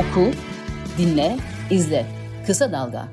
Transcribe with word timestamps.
Oku, 0.00 0.30
dinle, 0.98 1.38
izle. 1.70 2.06
Kısa 2.46 2.72
Dalga. 2.72 3.08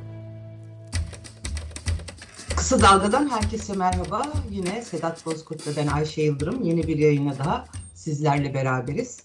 Kısa 2.56 2.82
Dalga'dan 2.82 3.30
herkese 3.30 3.74
merhaba. 3.74 4.22
Yine 4.52 4.82
Sedat 4.82 5.26
Bozkurt 5.26 5.78
ben 5.78 5.88
Ayşe 5.88 6.22
Yıldırım. 6.22 6.64
Yeni 6.64 6.88
bir 6.88 6.98
yayına 6.98 7.38
daha 7.38 7.66
sizlerle 7.94 8.54
beraberiz. 8.54 9.20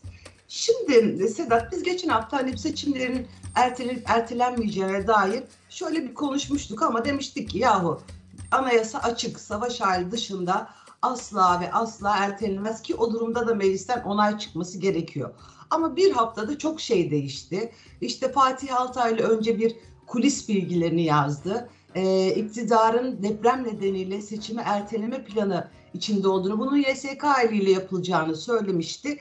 Şimdi 0.49 1.29
Sedat 1.29 1.73
biz 1.73 1.83
geçen 1.83 2.09
hafta 2.09 2.37
hani 2.37 2.59
seçimlerin 2.59 3.27
ertelenip 3.55 4.11
ertelenmeyeceğine 4.11 5.07
dair 5.07 5.43
şöyle 5.69 6.03
bir 6.03 6.15
konuşmuştuk 6.15 6.83
ama 6.83 7.05
demiştik 7.05 7.51
ki 7.51 7.59
yahu 7.59 8.03
anayasa 8.51 8.99
açık, 8.99 9.41
savaş 9.41 9.81
hali 9.81 10.11
dışında 10.11 10.69
asla 11.03 11.61
ve 11.61 11.73
asla 11.73 12.17
ertelenmez 12.17 12.83
ki 12.83 12.95
o 12.95 13.13
durumda 13.13 13.49
da 13.49 13.55
meclisten 13.55 14.03
onay 14.03 14.39
çıkması 14.39 14.79
gerekiyor. 14.79 15.31
Ama 15.73 15.97
bir 15.97 16.11
haftada 16.11 16.59
çok 16.59 16.81
şey 16.81 17.11
değişti. 17.11 17.73
İşte 18.01 18.33
Fatih 18.33 18.81
Altaylı 18.81 19.23
önce 19.23 19.59
bir 19.59 19.77
kulis 20.07 20.49
bilgilerini 20.49 21.05
yazdı. 21.05 21.69
Ee, 21.95 22.35
iktidarın 22.35 23.23
deprem 23.23 23.65
nedeniyle 23.65 24.23
seçimi 24.23 24.63
erteleme 24.65 25.25
planı 25.25 25.71
içinde 25.95 26.29
olduğunu, 26.29 26.59
bunun 26.59 26.77
YSK 26.77 27.25
ile 27.53 27.71
yapılacağını 27.71 28.37
söylemişti. 28.37 29.19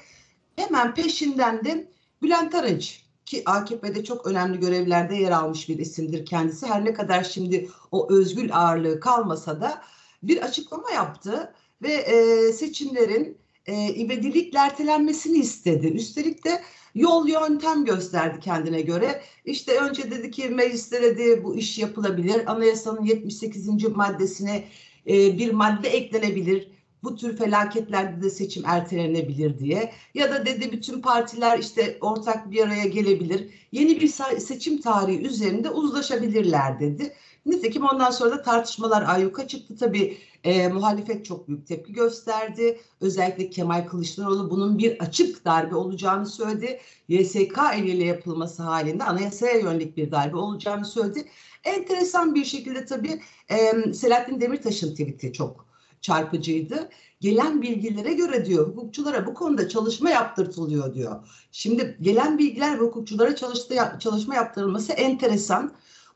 Hemen 0.55 0.93
peşinden 0.93 1.65
de 1.65 1.87
Bülent 2.21 2.55
Arınç 2.55 3.01
ki 3.25 3.43
AKP'de 3.45 4.03
çok 4.03 4.25
önemli 4.25 4.59
görevlerde 4.59 5.15
yer 5.15 5.31
almış 5.31 5.69
bir 5.69 5.79
isimdir 5.79 6.25
kendisi. 6.25 6.65
Her 6.67 6.85
ne 6.85 6.93
kadar 6.93 7.23
şimdi 7.23 7.69
o 7.91 8.11
özgül 8.11 8.55
ağırlığı 8.55 8.99
kalmasa 8.99 9.61
da 9.61 9.81
bir 10.23 10.41
açıklama 10.41 10.91
yaptı 10.91 11.53
ve 11.81 11.93
e, 11.93 12.53
seçimlerin 12.53 13.37
e, 13.65 13.93
ivedilikle 13.93 14.59
ertelenmesini 14.59 15.37
istedi. 15.37 15.87
Üstelik 15.87 16.45
de 16.45 16.61
yol 16.95 17.27
yöntem 17.27 17.85
gösterdi 17.85 18.39
kendine 18.39 18.81
göre. 18.81 19.21
İşte 19.45 19.77
önce 19.77 20.11
dedi 20.11 20.31
ki 20.31 20.49
mecliste 20.49 21.01
dedi 21.01 21.43
bu 21.43 21.55
iş 21.55 21.77
yapılabilir. 21.77 22.51
Anayasanın 22.51 23.03
78. 23.03 23.83
maddesine 23.95 24.67
e, 25.07 25.37
bir 25.37 25.51
madde 25.51 25.89
eklenebilir. 25.89 26.70
Bu 27.03 27.15
tür 27.15 27.37
felaketlerde 27.37 28.21
de 28.21 28.29
seçim 28.29 28.63
ertelenebilir 28.65 29.59
diye. 29.59 29.93
Ya 30.13 30.31
da 30.31 30.45
dedi 30.45 30.71
bütün 30.71 31.01
partiler 31.01 31.59
işte 31.59 31.97
ortak 32.01 32.51
bir 32.51 32.63
araya 32.63 32.87
gelebilir. 32.87 33.49
Yeni 33.71 34.01
bir 34.01 34.07
seçim 34.39 34.81
tarihi 34.81 35.21
üzerinde 35.21 35.69
uzlaşabilirler 35.69 36.79
dedi. 36.79 37.13
Nitekim 37.45 37.85
ondan 37.85 38.11
sonra 38.11 38.31
da 38.31 38.41
tartışmalar 38.41 39.03
ayyuka 39.07 39.47
çıktı. 39.47 39.75
Tabii 39.79 40.17
e, 40.43 40.67
muhalefet 40.67 41.25
çok 41.25 41.47
büyük 41.47 41.67
tepki 41.67 41.93
gösterdi. 41.93 42.79
Özellikle 43.01 43.49
Kemal 43.49 43.87
Kılıçdaroğlu 43.87 44.49
bunun 44.49 44.77
bir 44.77 44.99
açık 44.99 45.45
darbe 45.45 45.75
olacağını 45.75 46.25
söyledi. 46.25 46.79
YSK 47.07 47.57
eliyle 47.75 48.03
yapılması 48.03 48.63
halinde 48.63 49.03
anayasaya 49.03 49.57
yönelik 49.57 49.97
bir 49.97 50.11
darbe 50.11 50.37
olacağını 50.37 50.85
söyledi. 50.85 51.25
Enteresan 51.63 52.35
bir 52.35 52.45
şekilde 52.45 52.85
tabii 52.85 53.21
e, 53.49 53.93
Selahattin 53.93 54.41
Demirtaş'ın 54.41 54.91
tweet'i 54.91 55.33
çok 55.33 55.70
çarpıcıydı. 56.01 56.89
Gelen 57.21 57.61
bilgilere 57.61 58.13
göre 58.13 58.45
diyor 58.45 58.67
hukukçulara 58.67 59.25
bu 59.25 59.33
konuda 59.33 59.69
çalışma 59.69 60.09
yaptırtılıyor 60.09 60.93
diyor. 60.93 61.15
Şimdi 61.51 61.97
gelen 62.01 62.37
bilgiler 62.37 62.79
ve 62.79 62.83
hukukçulara 62.83 63.35
çalıştı, 63.35 63.75
çalışma 63.99 64.35
yaptırılması 64.35 64.93
enteresan. 64.93 65.71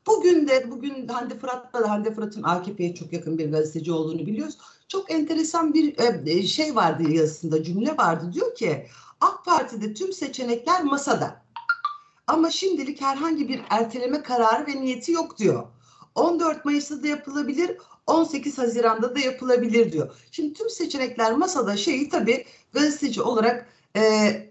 Bugün 0.07 0.47
de 0.47 0.71
bugün 0.71 1.07
Hande 1.07 1.39
Fırat'la 1.39 1.83
da 1.83 1.89
Hande 1.89 2.13
Fırat'ın 2.13 2.43
AKP'ye 2.43 2.95
çok 2.95 3.13
yakın 3.13 3.37
bir 3.37 3.51
gazeteci 3.51 3.91
olduğunu 3.91 4.25
biliyoruz. 4.25 4.57
Çok 4.87 5.11
enteresan 5.11 5.73
bir 5.73 5.95
e, 6.27 6.47
şey 6.47 6.75
vardı 6.75 7.09
yazısında 7.09 7.63
cümle 7.63 7.97
vardı 7.97 8.31
diyor 8.33 8.55
ki 8.55 8.87
AK 9.21 9.45
Parti'de 9.45 9.93
tüm 9.93 10.13
seçenekler 10.13 10.83
masada. 10.83 11.45
Ama 12.27 12.51
şimdilik 12.51 13.01
herhangi 13.01 13.49
bir 13.49 13.61
erteleme 13.69 14.21
kararı 14.21 14.67
ve 14.67 14.81
niyeti 14.81 15.11
yok 15.11 15.37
diyor. 15.37 15.63
14 16.15 16.65
Mayıs'ta 16.65 17.03
da 17.03 17.07
yapılabilir, 17.07 17.77
18 18.07 18.57
Haziran'da 18.57 19.15
da 19.15 19.19
yapılabilir 19.19 19.91
diyor. 19.91 20.15
Şimdi 20.31 20.53
tüm 20.53 20.69
seçenekler 20.69 21.31
masada 21.33 21.77
şeyi 21.77 22.09
tabii 22.09 22.45
gazeteci 22.73 23.21
olarak 23.21 23.67
e, 23.95 24.01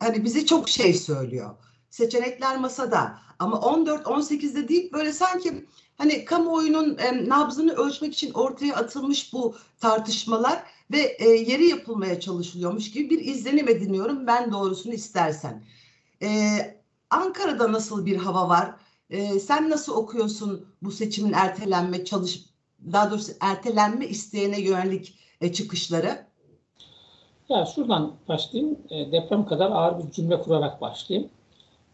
hani 0.01 0.25
bize 0.25 0.47
çok 0.47 0.69
şey 0.69 0.95
söylüyor. 0.95 1.51
Seçenekler 1.91 2.57
masada 2.57 3.19
ama 3.39 3.57
14-18'de 3.57 4.69
değil 4.69 4.93
böyle 4.93 5.13
sanki 5.13 5.67
hani 5.99 6.25
kamuoyunun 6.25 6.99
e, 6.99 7.29
nabzını 7.29 7.73
ölçmek 7.73 8.15
için 8.15 8.33
ortaya 8.33 8.75
atılmış 8.75 9.33
bu 9.33 9.57
tartışmalar 9.81 10.63
ve 10.93 11.17
e, 11.19 11.29
yeri 11.29 11.67
yapılmaya 11.67 12.21
çalışılıyormuş 12.21 12.91
gibi 12.91 13.11
bir 13.11 13.25
izlenim 13.25 13.69
ediniyorum 13.69 14.27
ben 14.27 14.53
doğrusunu 14.53 14.95
istersen. 14.95 15.65
E, 16.23 16.59
Ankara'da 17.11 17.73
nasıl 17.73 18.07
bir 18.07 18.17
hava 18.17 18.49
var? 18.49 18.75
E, 19.15 19.41
sen 19.41 19.71
nasıl 19.71 19.95
okuyorsun 19.95 20.67
bu 20.83 20.91
seçimin 20.91 21.33
ertelenme 21.33 22.05
çalış 22.05 22.45
daha 22.93 23.11
doğrusu 23.11 23.33
ertelenme 23.41 24.07
isteğine 24.07 24.61
yönelik 24.61 25.15
e, 25.41 25.53
çıkışları? 25.53 26.27
Ya 27.49 27.67
şuradan 27.67 28.13
başlayayım. 28.29 28.79
E, 28.91 29.13
deprem 29.13 29.47
kadar 29.47 29.71
ağır 29.71 29.99
bir 29.99 30.11
cümle 30.11 30.41
kurarak 30.41 30.81
başlayayım 30.81 31.31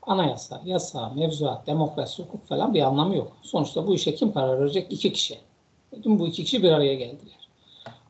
anayasa, 0.02 0.60
yasa, 0.64 1.08
mevzuat, 1.08 1.66
demokrasi, 1.66 2.22
hukuk 2.22 2.48
falan 2.48 2.74
bir 2.74 2.82
anlamı 2.82 3.16
yok. 3.16 3.36
Sonuçta 3.42 3.86
bu 3.86 3.94
işe 3.94 4.14
kim 4.14 4.32
karar 4.32 4.60
verecek? 4.60 4.92
İki 4.92 5.12
kişi. 5.12 5.38
Dün 6.02 6.18
bu 6.18 6.26
iki 6.26 6.44
kişi 6.44 6.62
bir 6.62 6.72
araya 6.72 6.94
geldiler. 6.94 7.48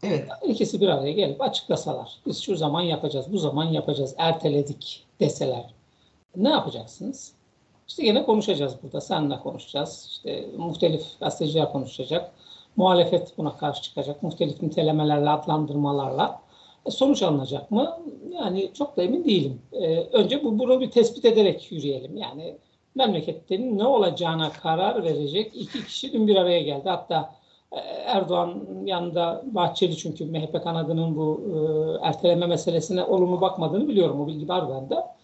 Evet. 0.03 0.29
İkisi 0.47 0.81
bir 0.81 0.89
araya 0.89 1.13
gelip 1.13 1.43
açıklasalar. 1.43 2.17
Biz 2.27 2.43
şu 2.43 2.57
zaman 2.57 2.81
yapacağız, 2.81 3.33
bu 3.33 3.39
zaman 3.39 3.65
yapacağız, 3.65 4.15
erteledik 4.19 5.07
deseler. 5.21 5.75
Ne 6.37 6.49
yapacaksınız? 6.49 7.33
İşte 7.91 8.07
yine 8.07 8.23
konuşacağız 8.23 8.77
burada. 8.83 9.01
Seninle 9.01 9.39
konuşacağız. 9.39 10.07
İşte 10.11 10.47
muhtelif 10.57 11.21
gazeteciler 11.21 11.73
konuşacak. 11.73 12.33
Muhalefet 12.77 13.39
buna 13.39 13.57
karşı 13.57 13.83
çıkacak. 13.83 14.23
Muhtelif 14.23 14.63
nitelemelerle, 14.63 15.31
adlandırmalarla. 15.31 16.41
E, 16.87 16.91
sonuç 16.91 17.23
alınacak 17.23 17.71
mı? 17.71 17.99
Yani 18.33 18.71
çok 18.75 18.97
da 18.97 19.03
emin 19.03 19.25
değilim. 19.25 19.63
E, 19.73 19.97
önce 19.97 20.45
bu 20.45 20.59
bunu 20.59 20.81
bir 20.81 20.91
tespit 20.91 21.25
ederek 21.25 21.73
yürüyelim. 21.73 22.17
Yani 22.17 22.57
memleketlerin 22.95 23.79
ne 23.79 23.87
olacağına 23.87 24.53
karar 24.53 25.05
verecek 25.05 25.53
iki 25.55 25.85
kişi 25.85 26.13
dün 26.13 26.27
bir 26.27 26.37
araya 26.37 26.63
geldi. 26.63 26.89
Hatta 26.89 27.35
e, 27.73 27.79
Erdoğan 28.07 28.63
yanında 28.85 29.43
Bahçeli 29.45 29.97
çünkü 29.97 30.25
MHP 30.25 30.63
kanadının 30.63 31.17
bu 31.17 31.41
e, 31.47 32.07
erteleme 32.07 32.47
meselesine 32.47 33.05
olumlu 33.05 33.41
bakmadığını 33.41 33.89
biliyorum. 33.89 34.21
O 34.21 34.27
bilgi 34.27 34.49
var 34.49 34.69
bende. 34.69 35.20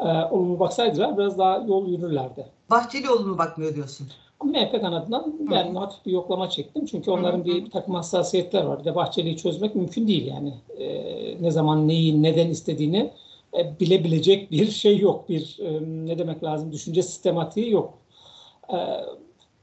E, 0.00 0.04
olumlu 0.30 0.60
baksaydılar 0.60 1.18
biraz 1.18 1.38
daha 1.38 1.56
yol 1.56 1.88
yürürlerdi. 1.88 2.46
Bahçeli 2.70 3.10
olumlu 3.10 3.38
bakmıyor 3.38 3.74
diyorsun. 3.74 4.08
MHP 4.44 4.80
kanadından 4.80 5.34
ben 5.50 5.74
Hı. 5.74 5.78
hafif 5.78 6.06
bir 6.06 6.12
yoklama 6.12 6.50
çektim. 6.50 6.86
Çünkü 6.86 7.10
onların 7.10 7.40
Hı. 7.40 7.44
bir, 7.44 7.64
bir 7.64 7.70
takım 7.70 7.94
hassasiyetler 7.94 8.64
var. 8.64 8.80
Bir 8.80 8.84
de 8.84 8.94
Bahçeli'yi 8.94 9.36
çözmek 9.36 9.74
mümkün 9.74 10.08
değil 10.08 10.26
yani. 10.26 10.54
E, 10.78 11.42
ne 11.42 11.50
zaman 11.50 11.88
neyi 11.88 12.22
neden 12.22 12.48
istediğini 12.48 13.10
e, 13.58 13.80
bilebilecek 13.80 14.50
bir 14.50 14.70
şey 14.70 14.98
yok. 14.98 15.28
Bir 15.28 15.58
e, 15.60 15.80
ne 16.06 16.18
demek 16.18 16.44
lazım 16.44 16.72
düşünce 16.72 17.02
sistematiği 17.02 17.70
yok. 17.70 17.94
E, 18.72 18.76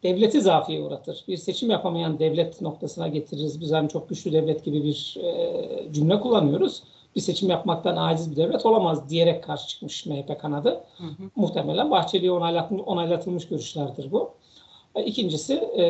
devleti 0.03 0.41
zafiye 0.41 0.81
uğratır. 0.81 1.23
Bir 1.27 1.37
seçim 1.37 1.69
yapamayan 1.69 2.19
devlet 2.19 2.61
noktasına 2.61 3.07
getiririz. 3.07 3.61
Biz 3.61 3.71
hani 3.71 3.89
çok 3.89 4.09
güçlü 4.09 4.31
devlet 4.31 4.65
gibi 4.65 4.83
bir 4.83 5.17
e, 5.23 5.93
cümle 5.93 6.19
kullanıyoruz. 6.19 6.83
Bir 7.15 7.21
seçim 7.21 7.49
yapmaktan 7.49 7.95
aciz 7.95 8.31
bir 8.31 8.35
devlet 8.35 8.65
olamaz 8.65 9.09
diyerek 9.09 9.43
karşı 9.43 9.67
çıkmış 9.67 10.05
MHP 10.05 10.39
kanadı. 10.39 10.83
Hı 10.97 11.03
hı. 11.03 11.29
Muhtemelen 11.35 11.91
Bahçeli'ye 11.91 12.31
onaylatılmış 12.31 13.47
görüşlerdir 13.47 14.11
bu. 14.11 14.31
İkincisi 15.05 15.53
e, 15.53 15.83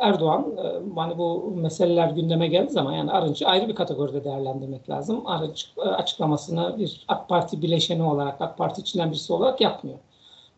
Erdoğan, 0.00 0.46
e, 0.58 1.00
hani 1.00 1.18
bu 1.18 1.52
meseleler 1.56 2.10
gündeme 2.10 2.48
geldiği 2.48 2.72
zaman 2.72 2.92
yani 2.92 3.10
Arınç'ı 3.10 3.46
ayrı 3.46 3.68
bir 3.68 3.74
kategoride 3.74 4.24
değerlendirmek 4.24 4.90
lazım. 4.90 5.26
Arınç 5.26 5.72
e, 5.76 5.80
açıklamasını 5.80 6.78
bir 6.78 7.04
AK 7.08 7.28
Parti 7.28 7.62
bileşeni 7.62 8.02
olarak, 8.02 8.40
AK 8.40 8.58
Parti 8.58 8.80
içinden 8.80 9.10
birisi 9.10 9.32
olarak 9.32 9.60
yapmıyor. 9.60 9.98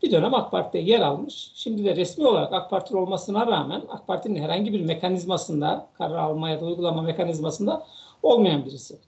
Bir 0.02 0.12
dönem 0.12 0.34
AK 0.34 0.50
Parti'de 0.50 0.78
yer 0.78 1.00
almış. 1.00 1.50
Şimdi 1.54 1.84
de 1.84 1.96
resmi 1.96 2.26
olarak 2.26 2.52
AK 2.52 2.70
Parti 2.70 2.96
olmasına 2.96 3.46
rağmen 3.46 3.82
AK 3.88 4.06
Parti'nin 4.06 4.42
herhangi 4.42 4.72
bir 4.72 4.80
mekanizmasında, 4.80 5.86
karar 5.98 6.18
alma 6.18 6.50
ya 6.50 6.60
da 6.60 6.64
uygulama 6.64 7.02
mekanizmasında 7.02 7.82
olmayan 8.22 8.64
birisi. 8.64 8.98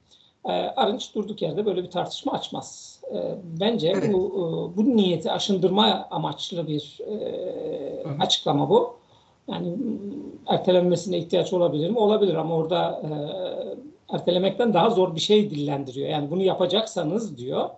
Arınç 0.53 1.15
durduk 1.15 1.43
yerde 1.43 1.67
böyle 1.67 1.83
bir 1.83 1.91
tartışma 1.91 2.33
açmaz. 2.33 3.01
Ee, 3.15 3.35
bence 3.61 3.93
evet. 3.97 4.15
bu 4.15 4.27
e, 4.27 4.77
bu 4.77 4.97
niyeti 4.97 5.33
aşındırma 5.33 6.09
amaçlı 6.11 6.69
bir 6.69 6.99
e, 7.07 8.21
açıklama 8.21 8.71
bu. 8.71 8.97
Yani 9.49 9.77
ertelenmesine 10.47 11.19
ihtiyaç 11.19 11.53
olabilir 11.53 11.91
mi? 11.91 11.99
Olabilir 11.99 12.35
ama 12.35 12.55
orada 12.55 13.03
e, 13.03 13.11
ertelemekten 14.15 14.75
daha 14.75 14.91
zor 14.91 15.15
bir 15.15 15.21
şey 15.21 15.51
dillendiriyor. 15.51 16.09
Yani 16.09 16.31
bunu 16.31 16.43
yapacaksanız 16.43 17.39
diyor, 17.39 17.71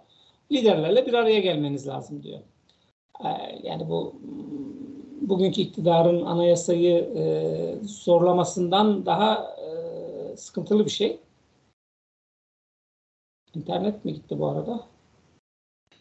liderlerle 0.53 1.07
bir 1.07 1.15
araya 1.15 1.41
gelmeniz 1.41 1.89
lazım 1.89 2.23
diyor. 2.23 2.41
E, 3.25 3.29
yani 3.63 3.89
bu 3.89 4.15
bugünkü 5.21 5.61
iktidarın 5.61 6.25
anayasayı 6.25 6.99
e, 7.17 7.25
zorlamasından 7.83 9.07
daha 9.07 9.57
e, 9.63 10.37
sıkıntılı 10.37 10.85
bir 10.85 10.91
şey. 10.91 11.21
İnternet 13.55 14.05
mi 14.05 14.15
gitti 14.15 14.39
bu 14.39 14.49
arada? 14.49 14.81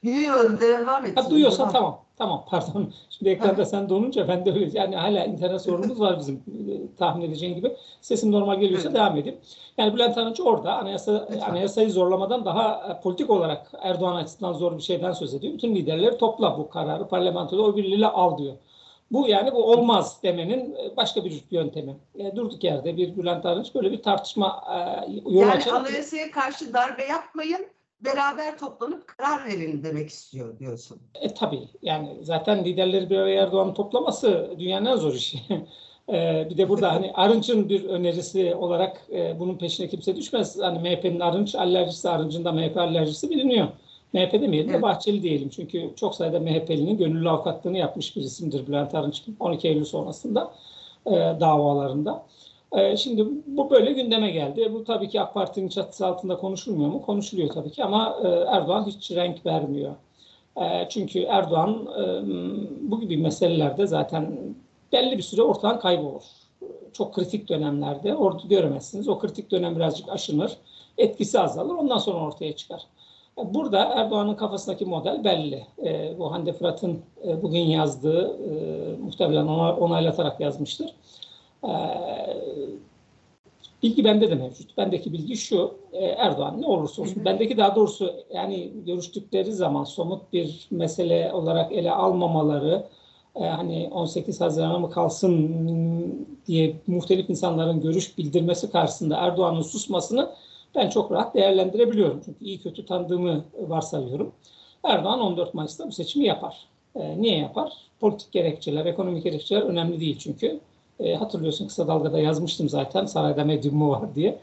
Duyuyor, 0.04 0.62
devam 0.62 1.06
et. 1.06 1.18
Ha, 1.18 1.30
duyuyorsa 1.30 1.70
tamam. 1.70 2.00
Tamam 2.18 2.44
pardon. 2.48 2.92
Şimdi 3.10 3.30
ekranda 3.30 3.66
sen 3.66 3.90
donunca 3.90 4.28
ben 4.28 4.46
de 4.46 4.52
öyle. 4.52 4.70
Yani 4.74 4.96
hala 4.96 5.26
internet 5.26 5.62
sorunumuz 5.62 6.00
var 6.00 6.20
bizim 6.20 6.36
e, 6.36 6.96
tahmin 6.98 7.26
edeceğin 7.26 7.56
gibi. 7.56 7.76
Sesim 8.02 8.32
normal 8.32 8.60
geliyorsa 8.60 8.90
Evet. 8.90 8.96
devam 8.96 9.18
edeyim. 9.18 9.38
Yani 9.78 9.94
Bülent 9.94 10.18
Arınç 10.18 10.40
orada 10.40 10.78
anayasa, 10.78 11.28
anayasayı 11.50 11.92
zorlamadan 11.92 12.46
daha 12.46 12.88
e, 12.92 13.02
politik 13.02 13.30
olarak 13.30 13.72
Erdoğan 13.82 14.16
açısından 14.16 14.54
zor 14.54 14.78
bir 14.78 14.84
şeyden 14.84 15.12
söz 15.12 15.34
ediyor. 15.34 15.54
Bütün 15.54 15.76
liderleri 15.76 16.18
topla 16.18 16.58
bu 16.58 16.70
kararı 16.70 17.08
parlamentoda 17.08 17.62
oy 17.62 17.76
birliğiyle 17.76 18.08
al 18.08 18.38
diyor. 18.38 18.54
Bu 19.12 19.28
yani 19.28 19.52
bu 19.52 19.72
olmaz 19.72 20.24
demenin 20.24 20.76
e, 20.76 20.98
başka 20.98 21.26
bir 21.26 21.44
yöntemi. 21.52 21.98
E, 22.16 22.36
durduk 22.36 22.64
yerde 22.64 22.98
bir 22.98 23.18
Bülent 23.18 23.46
Arınç 23.46 23.76
böyle 23.76 23.92
bir 23.92 24.02
tartışma 24.02 24.64
e, 24.72 25.12
yol 25.12 25.42
Yani 25.42 25.52
açarak 25.52 25.80
anayasaya 25.80 26.32
karşı 26.32 26.74
darbe 26.74 27.06
yapmayın, 27.06 27.68
beraber 28.02 28.58
toplanıp 28.58 29.08
karar 29.08 29.46
verin 29.46 29.84
demek 29.84 30.10
istiyor 30.10 30.60
diyorsun. 30.60 30.98
E 31.22 31.34
tabii 31.34 31.70
yani 31.82 32.18
zaten 32.22 32.66
liderleri 32.66 33.10
bir 33.10 33.18
araya 33.18 33.44
Erdoğan'ın 33.44 33.74
toplaması 33.74 34.52
dünyanın 34.60 34.86
en 34.86 34.96
zor 34.96 35.14
işi. 35.14 35.40
E, 36.10 36.48
bir 36.50 36.58
de 36.58 36.70
burada 36.70 36.94
hani 36.94 37.12
Arınç'ın 37.16 37.70
bir 37.70 37.86
önerisi 37.86 38.56
olarak 38.56 39.02
e, 39.12 39.40
bunun 39.40 39.58
peşine 39.58 39.88
kimse 39.88 40.16
düşmez. 40.16 40.60
Hani 40.62 40.80
MHP'nin 40.80 41.20
Arınç 41.20 41.56
alerjisi, 41.56 42.10
Arınç'ın 42.10 42.46
da 42.46 42.52
MHP 42.52 42.78
alerjisi 42.78 43.30
biliniyor. 43.30 43.68
MHP 44.14 44.34
demeyelim 44.34 44.74
de. 44.74 44.82
Bahçeli 44.82 45.24
diyelim. 45.24 45.50
Çünkü 45.50 45.90
çok 45.96 46.16
sayıda 46.16 46.40
MHP'linin 46.40 46.98
gönüllü 46.98 47.30
avukatlığını 47.30 47.78
yapmış 47.78 48.16
bir 48.16 48.22
isimdir 48.22 48.68
Bülent 48.68 48.96
Arınç 48.96 49.24
12 49.40 49.68
Eylül 49.68 49.86
sonrasında 49.86 50.52
e, 51.06 51.12
davalarında. 51.12 52.24
E, 52.72 52.98
şimdi 52.98 53.28
bu 53.48 53.70
böyle 53.70 53.92
gündeme 53.92 54.32
geldi. 54.32 54.74
Bu 54.74 54.84
tabii 54.84 55.10
ki 55.10 55.22
AK 55.22 55.34
Parti'nin 55.34 55.70
çatısı 55.70 56.08
altında 56.08 56.38
konuşulmuyor 56.38 56.90
mu? 56.90 57.02
Konuşuluyor 57.02 57.50
tabii 57.50 57.72
ki 57.72 57.84
ama 57.84 58.20
e, 58.24 58.28
Erdoğan 58.28 58.86
hiç 58.86 59.12
renk 59.12 59.46
vermiyor. 59.46 59.96
E, 60.62 60.90
çünkü 60.90 61.20
Erdoğan 61.20 61.88
e, 62.00 62.04
bu 62.92 63.00
gibi 63.00 63.18
meselelerde 63.18 63.88
zaten 63.88 64.38
belli 64.92 65.18
bir 65.18 65.24
süre 65.24 65.42
ortadan 65.42 65.80
kaybolur. 65.80 66.24
Çok 66.94 67.16
kritik 67.16 67.50
dönemlerde 67.50 68.16
orada 68.16 68.42
göremezsiniz. 68.50 69.08
O 69.08 69.20
kritik 69.20 69.52
dönem 69.52 69.76
birazcık 69.76 70.10
aşınır. 70.10 70.58
Etkisi 70.98 71.40
azalır. 71.40 71.76
Ondan 71.76 71.98
sonra 71.98 72.18
ortaya 72.18 72.56
çıkar. 72.56 72.82
Burada 73.38 73.86
Erdoğan'ın 73.86 74.36
kafasındaki 74.36 74.86
model 74.86 75.24
belli. 75.24 75.68
E, 75.84 76.20
bu 76.20 76.32
Hande 76.32 76.54
Fırat'ın 76.54 77.00
e, 77.28 77.42
bugün 77.42 77.60
yazdığı, 77.60 78.28
e, 78.28 78.52
muhtemelen 79.02 79.48
ona, 79.48 79.76
onaylatarak 79.76 80.40
yazmıştır. 80.40 80.94
E, 81.64 81.72
bilgi 83.84 84.04
bende 84.04 84.30
de 84.30 84.36
mevcut. 84.36 84.78
Bendeki 84.78 85.14
bilgi 85.14 85.38
şu, 85.38 85.74
e, 85.94 86.06
Erdoğan 86.06 86.62
ne 86.62 86.66
olursa 86.66 87.02
olsun, 87.02 87.16
Hı 87.16 87.20
hı. 87.20 87.26
bendeki 87.26 87.58
daha 87.58 87.76
doğrusu 87.76 88.14
yani 88.34 88.72
görüştükleri 88.86 89.54
zaman 89.54 89.84
somut 89.84 90.34
bir 90.34 90.68
mesele 90.72 91.32
olarak 91.34 91.72
ele 91.72 91.92
almamaları, 91.92 92.88
e, 93.36 93.44
hani 93.44 93.90
18 93.92 94.42
Haziran'a 94.42 94.80
mı 94.80 94.90
kalsın 94.90 96.28
diye 96.48 96.76
muhtelif 96.88 97.30
insanların 97.30 97.82
görüş 97.82 98.18
bildirmesi 98.18 98.72
karşısında 98.72 99.18
Erdoğan'ın 99.18 99.62
susmasını 99.62 100.30
ben 100.76 100.90
çok 100.90 101.12
rahat 101.12 101.36
değerlendirebiliyorum. 101.36 102.22
Çünkü 102.26 102.46
iyi 102.46 102.60
kötü 102.62 102.86
tanıdığımı 102.86 103.44
varsayıyorum. 103.68 104.32
Erdoğan 104.84 105.20
14 105.20 105.54
Mayıs'ta 105.54 105.88
bu 105.88 105.92
seçimi 105.92 106.26
yapar. 106.26 106.68
E, 106.96 107.22
niye 107.22 107.38
yapar? 107.38 107.74
Politik 108.00 108.32
gerekçeler, 108.32 108.86
ekonomik 108.86 109.24
gerekçeler 109.24 109.62
önemli 109.62 110.00
değil 110.00 110.18
çünkü. 110.20 110.60
E, 111.00 111.16
hatırlıyorsun 111.16 111.68
kısa 111.68 111.88
dalgada 111.88 112.20
yazmıştım 112.20 112.70
zaten 112.70 113.06
sarayda 113.06 113.44
medyum 113.44 113.76
mu 113.76 113.90
var 113.92 114.16
diye. 114.16 114.40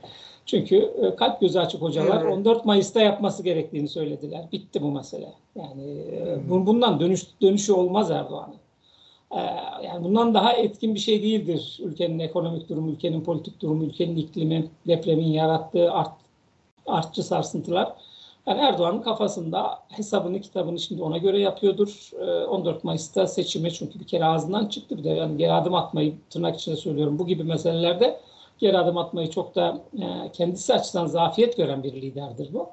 Çünkü 0.46 0.76
e, 1.02 1.16
kalp 1.16 1.40
gözü 1.40 1.58
açık 1.58 1.82
hocalar 1.82 2.22
Evet. 2.22 2.32
14 2.32 2.64
Mayıs'ta 2.64 3.00
yapması 3.00 3.42
gerektiğini 3.42 3.88
söylediler. 3.88 4.44
Bitti 4.52 4.82
bu 4.82 4.90
mesele. 4.90 5.32
Yani 5.56 5.82
e, 6.12 6.50
bu- 6.50 6.66
bundan 6.66 7.00
dönüş 7.00 7.22
dönüşü 7.42 7.72
olmaz 7.72 8.10
Erdoğan'ın. 8.10 8.54
E, 9.30 9.40
yani 9.84 10.04
bundan 10.04 10.34
daha 10.34 10.52
etkin 10.52 10.94
bir 10.94 11.00
şey 11.00 11.22
değildir 11.22 11.78
ülkenin 11.82 12.18
ekonomik 12.18 12.68
durumu, 12.68 12.90
ülkenin 12.90 13.24
politik 13.24 13.60
durumu, 13.60 13.84
ülkenin 13.84 14.16
iklimi, 14.16 14.70
depremin 14.86 15.26
yarattığı 15.26 15.92
art, 15.92 16.12
artçı 16.86 17.22
sarsıntılar. 17.22 17.94
Yani 18.46 18.60
Erdoğan'ın 18.60 19.02
kafasında 19.02 19.78
hesabını 19.88 20.40
kitabını 20.40 20.78
şimdi 20.78 21.02
ona 21.02 21.18
göre 21.18 21.40
yapıyordur. 21.40 22.10
Ee, 22.20 22.44
14 22.44 22.84
Mayıs'ta 22.84 23.26
seçimi 23.26 23.72
çünkü 23.72 24.00
bir 24.00 24.06
kere 24.06 24.24
ağzından 24.24 24.66
çıktı. 24.66 24.98
Bir 24.98 25.04
de 25.04 25.08
yani 25.08 25.36
geri 25.38 25.52
adım 25.52 25.74
atmayı 25.74 26.14
tırnak 26.30 26.60
içinde 26.60 26.76
söylüyorum. 26.76 27.18
Bu 27.18 27.26
gibi 27.26 27.44
meselelerde 27.44 28.20
geri 28.58 28.78
adım 28.78 28.98
atmayı 28.98 29.30
çok 29.30 29.54
da 29.54 29.80
e, 29.98 30.32
kendisi 30.32 30.74
açısından 30.74 31.06
zafiyet 31.06 31.56
gören 31.56 31.82
bir 31.82 31.92
liderdir 31.92 32.54
bu. 32.54 32.68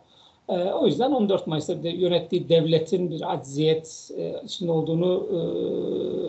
E, 0.52 0.74
o 0.74 0.88
yüzden 0.88 1.12
14 1.12 1.48
Mayıs'ta 1.48 1.84
de 1.84 1.90
yönettiği 1.90 2.50
devletin 2.50 3.12
bir 3.12 3.34
acziyet 3.34 4.12
e, 4.18 4.42
içinde 4.46 4.72
olduğunu 4.72 5.28
e, 5.32 5.38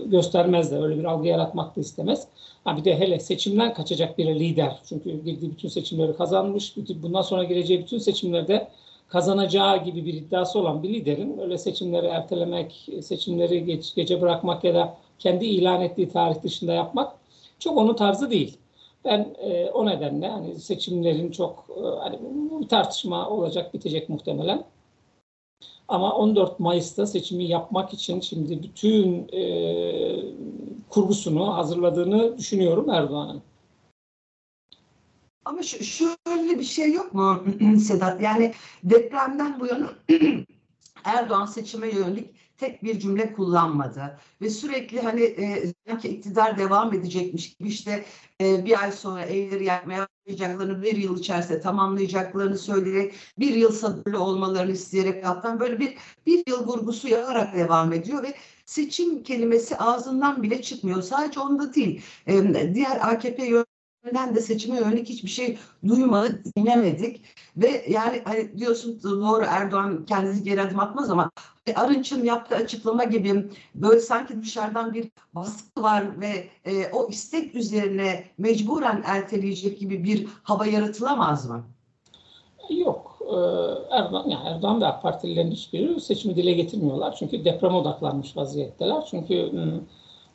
göstermez 0.08 0.70
de 0.70 0.78
öyle 0.78 0.98
bir 0.98 1.04
algı 1.04 1.28
yaratmak 1.28 1.76
da 1.76 1.80
istemez. 1.80 2.26
Ha 2.64 2.76
bir 2.76 2.84
de 2.84 2.98
hele 2.98 3.20
seçimden 3.20 3.74
kaçacak 3.74 4.18
bir 4.18 4.26
lider. 4.26 4.78
Çünkü 4.84 5.24
girdiği 5.24 5.50
bütün 5.50 5.68
seçimleri 5.68 6.16
kazanmış. 6.16 6.74
Bundan 7.02 7.22
sonra 7.22 7.44
gireceği 7.44 7.80
bütün 7.80 7.98
seçimlerde 7.98 8.68
kazanacağı 9.08 9.84
gibi 9.84 10.06
bir 10.06 10.14
iddiası 10.14 10.58
olan 10.58 10.82
bir 10.82 10.88
liderin 10.88 11.38
öyle 11.38 11.58
seçimleri 11.58 12.06
ertelemek, 12.06 12.88
seçimleri 13.02 13.80
gece 13.96 14.20
bırakmak 14.20 14.64
ya 14.64 14.74
da 14.74 14.96
kendi 15.18 15.44
ilan 15.44 15.80
ettiği 15.80 16.08
tarih 16.08 16.42
dışında 16.42 16.72
yapmak 16.72 17.12
çok 17.58 17.78
onun 17.78 17.94
tarzı 17.94 18.30
değil. 18.30 18.56
Ben 19.04 19.34
e, 19.38 19.70
o 19.70 19.86
nedenle 19.86 20.28
hani 20.28 20.60
seçimlerin 20.60 21.30
çok 21.30 21.66
e, 21.76 21.80
hani 21.80 22.18
bu 22.50 22.68
tartışma 22.68 23.28
olacak, 23.28 23.74
bitecek 23.74 24.08
muhtemelen. 24.08 24.64
Ama 25.88 26.16
14 26.16 26.60
Mayıs'ta 26.60 27.06
seçimi 27.06 27.44
yapmak 27.44 27.92
için 27.92 28.20
şimdi 28.20 28.62
bütün 28.62 29.28
e, 29.32 29.42
kurgusunu 30.88 31.56
hazırladığını 31.56 32.38
düşünüyorum 32.38 32.90
Erdoğan'ın. 32.90 33.42
Ama 35.44 35.62
şu, 35.62 35.84
şöyle 35.84 36.58
bir 36.58 36.64
şey 36.64 36.92
yok 36.92 37.14
mu 37.14 37.44
Sedat? 37.78 38.22
Yani 38.22 38.52
depremden 38.84 39.60
bu 39.60 39.66
yana 39.66 39.90
Erdoğan 41.04 41.46
seçime 41.46 41.88
yönelik 41.88 42.30
tek 42.62 42.84
bir 42.84 43.00
cümle 43.00 43.32
kullanmadı. 43.32 44.18
Ve 44.40 44.50
sürekli 44.50 45.00
hani 45.00 45.22
e, 45.22 45.72
sanki 45.88 46.08
iktidar 46.08 46.58
devam 46.58 46.94
edecekmiş 46.94 47.54
gibi 47.54 47.68
işte 47.68 48.04
e, 48.40 48.64
bir 48.64 48.82
ay 48.82 48.92
sonra 48.92 49.22
evleri 49.22 49.64
yakmaya 49.64 50.08
başlayacaklarını, 50.26 50.82
bir 50.82 50.96
yıl 50.96 51.18
içerisinde 51.18 51.60
tamamlayacaklarını 51.60 52.58
söyleyerek, 52.58 53.14
bir 53.38 53.54
yıl 53.54 53.72
sabırlı 53.72 54.20
olmalarını 54.20 54.72
isteyerek 54.72 55.26
alttan 55.26 55.60
böyle 55.60 55.80
bir, 55.80 55.94
bir 56.26 56.42
yıl 56.46 56.66
vurgusu 56.66 57.08
yaparak 57.08 57.54
devam 57.56 57.92
ediyor 57.92 58.22
ve 58.22 58.34
seçim 58.66 59.22
kelimesi 59.22 59.76
ağzından 59.76 60.42
bile 60.42 60.62
çıkmıyor. 60.62 61.02
Sadece 61.02 61.40
onda 61.40 61.74
değil. 61.74 62.02
E, 62.26 62.74
diğer 62.74 63.12
AKP 63.12 63.46
yönetiminden 64.04 64.34
de 64.34 64.40
seçime 64.40 64.76
yönelik 64.76 65.08
hiçbir 65.08 65.28
şey 65.28 65.58
duymadık, 65.88 66.56
dinlemedik. 66.56 67.24
Ve 67.56 67.84
yani 67.88 68.22
hani 68.24 68.58
diyorsun 68.58 69.00
doğru 69.02 69.44
Erdoğan 69.48 70.04
kendisi 70.06 70.44
geri 70.44 70.62
adım 70.62 70.80
atmaz 70.80 71.10
ama 71.10 71.30
Arınç'ın 71.74 72.24
yaptığı 72.24 72.56
açıklama 72.56 73.04
gibi 73.04 73.50
böyle 73.74 74.00
sanki 74.00 74.42
dışarıdan 74.42 74.94
bir 74.94 75.10
baskı 75.34 75.82
var 75.82 76.20
ve 76.20 76.48
e, 76.64 76.90
o 76.92 77.08
istek 77.08 77.54
üzerine 77.54 78.24
mecburen 78.38 79.02
erteleyecek 79.06 79.80
gibi 79.80 80.04
bir 80.04 80.26
hava 80.42 80.66
yaratılamaz 80.66 81.50
mı? 81.50 81.64
Yok. 82.70 83.18
Ee, 83.20 83.34
Erdoğan, 83.96 84.28
yani 84.28 84.48
Erdoğan 84.48 84.80
ve 84.80 84.86
AK 84.86 85.02
Partililerin 85.02 85.50
hiçbiri 85.50 86.00
seçimi 86.00 86.36
dile 86.36 86.52
getirmiyorlar. 86.52 87.16
Çünkü 87.18 87.44
depreme 87.44 87.74
odaklanmış 87.74 88.36
vaziyetteler. 88.36 89.04
Çünkü 89.10 89.34
ım, 89.34 89.88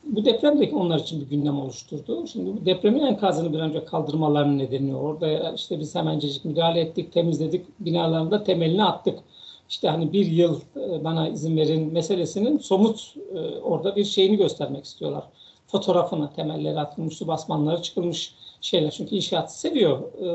bu 0.09 0.25
deprem 0.25 0.59
de 0.59 0.75
onlar 0.75 0.99
için 0.99 1.21
bir 1.21 1.29
gündem 1.29 1.59
oluşturdu. 1.59 2.27
Şimdi 2.27 2.61
bu 2.61 2.65
depremin 2.65 3.01
enkazını 3.01 3.53
bir 3.53 3.59
önce 3.59 3.85
kaldırmalarının 3.85 4.57
nedeni 4.57 4.95
orada 4.95 5.51
işte 5.51 5.79
biz 5.79 5.95
hemencecik 5.95 6.45
müdahale 6.45 6.79
ettik, 6.79 7.13
temizledik, 7.13 7.65
binaların 7.79 8.31
da 8.31 8.43
temelini 8.43 8.83
attık. 8.83 9.19
İşte 9.69 9.89
hani 9.89 10.13
bir 10.13 10.25
yıl 10.25 10.59
e, 10.75 11.03
bana 11.03 11.29
izin 11.29 11.57
verin 11.57 11.93
meselesinin 11.93 12.57
somut 12.57 13.13
e, 13.35 13.39
orada 13.59 13.95
bir 13.95 14.05
şeyini 14.05 14.37
göstermek 14.37 14.85
istiyorlar. 14.85 15.23
Fotoğrafını, 15.67 16.33
temelleri 16.33 16.79
atılmış, 16.79 17.17
su 17.17 17.27
basmanları 17.27 17.81
çıkılmış 17.81 18.35
şeyler. 18.61 18.91
Çünkü 18.91 19.15
inşaatı 19.15 19.59
seviyor 19.59 19.99
e, 20.21 20.27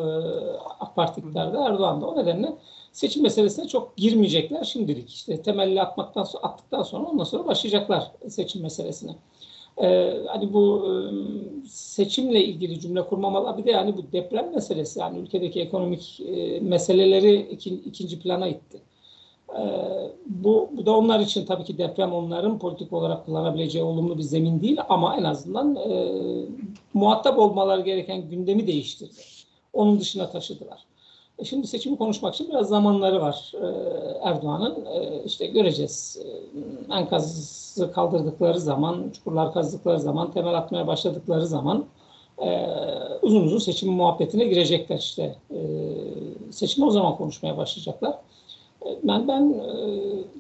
AK 0.81 0.97
Parti 0.97 1.21
iktidarda, 1.21 1.69
Erdoğan 1.69 2.03
da. 2.03 2.07
O 2.07 2.17
nedenle 2.17 2.53
seçim 2.93 3.23
meselesine 3.23 3.69
çok 3.69 3.97
girmeyecekler 3.97 4.65
şimdilik. 4.65 5.11
İşte 5.11 5.43
temelli 5.43 5.83
atmaktan 5.83 6.25
sonra, 6.25 6.43
attıktan 6.43 6.83
sonra 6.83 7.07
ondan 7.07 7.25
sonra 7.25 7.47
başlayacaklar 7.47 8.11
seçim 8.29 8.63
meselesine. 8.63 9.17
Ee, 9.79 10.19
hani 10.27 10.53
bu 10.53 10.87
e, 10.87 10.93
seçimle 11.69 12.45
ilgili 12.45 12.81
cümle 12.81 13.07
kurmamalı. 13.07 13.59
Bir 13.59 13.65
de 13.65 13.71
yani 13.71 13.97
bu 13.97 14.13
deprem 14.13 14.55
meselesi 14.55 15.01
yani 15.01 15.19
ülkedeki 15.19 15.61
ekonomik 15.61 16.21
e, 16.21 16.61
meseleleri 16.61 17.37
iki, 17.37 17.71
ikinci 17.71 18.21
plana 18.21 18.49
itti. 18.49 18.79
Ee, 19.59 20.13
bu, 20.27 20.71
bu 20.73 20.87
da 20.87 20.97
onlar 20.97 21.21
için 21.21 21.47
tabii 21.47 21.65
ki 21.65 21.79
deprem 21.79 22.13
onların 22.13 22.59
politik 22.59 22.93
olarak 22.93 23.27
kullanabileceği 23.27 23.85
olumlu 23.85 24.19
bir 24.19 24.23
zemin 24.23 24.61
değil 24.61 24.79
ama 24.89 25.17
en 25.17 25.25
azından 25.25 25.77
e, 25.77 26.13
muhatap 26.95 27.39
olmaları 27.39 27.81
gereken 27.81 28.31
gündemi 28.31 28.67
değiştirdi. 28.67 29.21
Onun 29.73 30.01
dışına 30.01 30.31
taşıdılar. 30.31 30.85
E 31.43 31.45
şimdi 31.45 31.67
seçimi 31.67 31.99
konuşmak 31.99 32.35
için 32.35 32.49
biraz 32.51 32.69
zamanları 32.69 33.21
var 33.21 33.53
e, 33.55 33.67
Erdoğan'ın. 34.23 34.87
E, 34.87 35.23
işte 35.25 35.47
göreceğiz. 35.47 36.19
E, 36.91 36.95
enkazı 36.95 37.93
kaldırdıkları 37.93 38.61
zaman, 38.61 39.11
çukurlar 39.13 39.53
kazdıkları 39.53 40.01
zaman, 40.01 40.31
temel 40.31 40.55
atmaya 40.55 40.87
başladıkları 40.87 41.47
zaman 41.47 41.85
e, 42.39 42.69
uzun 43.23 43.45
uzun 43.45 43.59
seçim 43.59 43.93
muhabbetine 43.93 44.45
girecekler 44.45 44.99
işte. 44.99 45.37
Seçimi 46.51 46.87
o 46.87 46.91
zaman 46.91 47.17
konuşmaya 47.17 47.57
başlayacaklar. 47.57 48.19
Ben 49.03 49.29
ben 49.29 49.55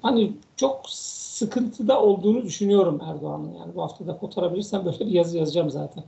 hani 0.03 0.33
çok 0.57 0.81
sıkıntıda 0.89 2.03
olduğunu 2.03 2.43
düşünüyorum 2.43 3.01
Erdoğan'ın. 3.09 3.55
Yani 3.59 3.75
bu 3.75 3.83
haftada 3.83 4.19
kotarabilirsem 4.19 4.85
böyle 4.85 5.01
bir 5.01 5.13
yazı 5.13 5.39
yazacağım 5.39 5.71
zaten. 5.71 6.05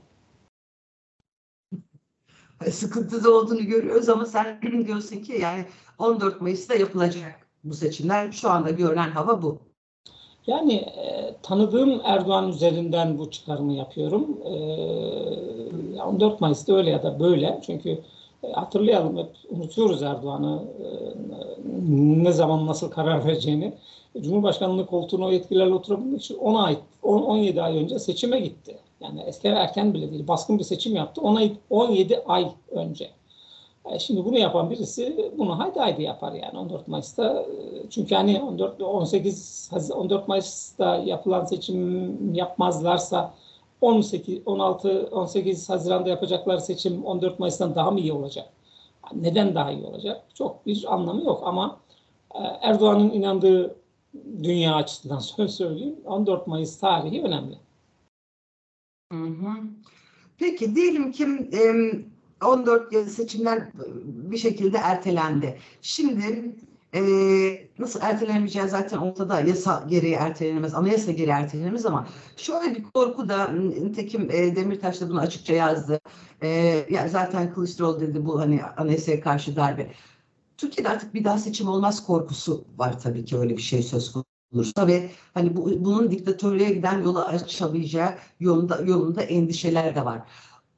Sıkıntıda 2.71 3.31
olduğunu 3.31 3.65
görüyoruz 3.65 4.09
ama 4.09 4.25
sen 4.25 4.61
diyorsun 4.87 5.19
ki 5.19 5.33
yani 5.41 5.65
14 5.99 6.41
Mayıs'ta 6.41 6.75
yapılacak 6.75 7.47
bu 7.63 7.73
seçimler. 7.73 8.31
Şu 8.31 8.49
anda 8.49 8.69
görünen 8.69 9.11
hava 9.11 9.41
bu. 9.41 9.59
Yani 10.47 10.73
e, 10.73 11.35
tanıdığım 11.43 12.01
Erdoğan 12.03 12.49
üzerinden 12.49 13.17
bu 13.17 13.31
çıkarımı 13.31 13.73
yapıyorum. 13.73 14.37
E, 14.45 16.01
14 16.01 16.41
Mayıs'ta 16.41 16.75
öyle 16.75 16.89
ya 16.89 17.03
da 17.03 17.19
böyle. 17.19 17.61
Çünkü 17.65 18.01
e, 18.43 18.51
hatırlayalım 18.51 19.17
hep 19.17 19.29
unutuyoruz 19.49 20.03
Erdoğan'ı 20.03 20.63
e, 20.79 20.87
ne 22.23 22.31
zaman 22.31 22.67
nasıl 22.67 22.91
karar 22.91 23.25
vereceğini. 23.25 23.73
Cumhurbaşkanlığı 24.21 24.85
koltuğuna 24.85 25.25
o 25.25 25.31
yetkilerle 25.31 25.73
oturabilmek 25.73 26.21
için 26.21 26.37
10 26.37 26.55
ay, 26.55 26.77
10, 27.03 27.21
17 27.21 27.61
ay 27.61 27.77
önce 27.77 27.99
seçime 27.99 28.39
gitti. 28.39 28.77
Yani 29.05 29.21
eski 29.21 29.47
erken 29.47 29.93
bile 29.93 30.11
değil. 30.11 30.27
Baskın 30.27 30.59
bir 30.59 30.63
seçim 30.63 30.95
yaptı. 30.95 31.21
10 31.21 31.35
ay, 31.35 31.53
17 31.69 32.23
ay 32.27 32.51
önce. 32.71 33.09
E, 33.85 33.99
şimdi 33.99 34.25
bunu 34.25 34.37
yapan 34.37 34.69
birisi 34.69 35.31
bunu 35.37 35.59
haydi 35.59 35.79
haydi 35.79 36.03
yapar 36.03 36.33
yani 36.33 36.59
14 36.59 36.87
Mayıs'ta. 36.87 37.41
E, 37.41 37.89
çünkü 37.89 38.15
hani 38.15 38.41
14 38.41 38.81
18 38.81 39.71
14 39.95 40.27
Mayıs'ta 40.27 40.95
yapılan 40.95 41.45
seçim 41.45 42.33
yapmazlarsa 42.33 43.33
18 43.81 44.39
16 44.45 45.09
18 45.11 45.69
Haziran'da 45.69 46.09
yapacaklar 46.09 46.57
seçim 46.57 47.05
14 47.05 47.39
Mayıs'tan 47.39 47.75
daha 47.75 47.91
mı 47.91 47.99
iyi 47.99 48.13
olacak? 48.13 48.49
Neden 49.13 49.55
daha 49.55 49.71
iyi 49.71 49.85
olacak? 49.85 50.23
Çok 50.33 50.65
bir 50.65 50.93
anlamı 50.93 51.23
yok 51.23 51.41
ama 51.45 51.77
e, 52.35 52.39
Erdoğan'ın 52.61 53.11
inandığı 53.11 53.75
dünya 54.43 54.75
açısından 54.75 55.19
söyleyeyim 55.47 55.95
14 56.05 56.47
Mayıs 56.47 56.79
tarihi 56.79 57.23
önemli. 57.23 57.64
Peki 60.37 60.75
diyelim 60.75 61.11
ki 61.11 61.49
14 62.45 63.09
seçimler 63.09 63.71
bir 64.05 64.37
şekilde 64.37 64.77
ertelendi. 64.77 65.59
Şimdi 65.81 66.55
e, 66.95 67.01
nasıl 67.79 67.99
ertelenmeyeceği 68.01 68.67
zaten 68.67 68.97
ortada. 68.97 69.41
Yasa 69.41 69.85
gereği 69.87 70.13
ertelenemez, 70.13 70.73
anayasa 70.73 71.11
gereği 71.11 71.33
ertelenemez 71.33 71.85
ama 71.85 72.07
şöyle 72.37 72.75
bir 72.75 72.83
korku 72.83 73.29
da 73.29 73.47
nitekim 73.47 74.31
e, 74.31 74.55
Demirtaş 74.55 75.01
da 75.01 75.09
bunu 75.09 75.19
açıkça 75.19 75.53
yazdı. 75.53 75.99
E, 76.41 76.47
yani 76.89 77.09
zaten 77.09 77.53
Kılıçdaroğlu 77.53 77.99
dedi 77.99 78.25
bu 78.25 78.39
hani 78.39 78.63
anayasaya 78.63 79.21
karşı 79.21 79.55
darbe. 79.55 79.91
Türkiye'de 80.57 80.89
artık 80.89 81.13
bir 81.13 81.23
daha 81.23 81.37
seçim 81.37 81.67
olmaz 81.67 82.05
korkusu 82.05 82.65
var 82.77 82.99
tabii 82.99 83.25
ki 83.25 83.37
öyle 83.37 83.57
bir 83.57 83.61
şey 83.61 83.83
söz 83.83 84.11
konusu 84.11 84.34
olursa 84.55 84.87
ve 84.87 85.09
hani 85.33 85.55
bu, 85.57 85.85
bunun 85.85 86.11
diktatörlüğe 86.11 86.69
giden 86.69 87.03
yolu 87.03 87.19
açabileceği 87.19 88.09
yolunda, 88.39 88.81
yolunda 88.85 89.21
endişeler 89.21 89.95
de 89.95 90.05
var. 90.05 90.21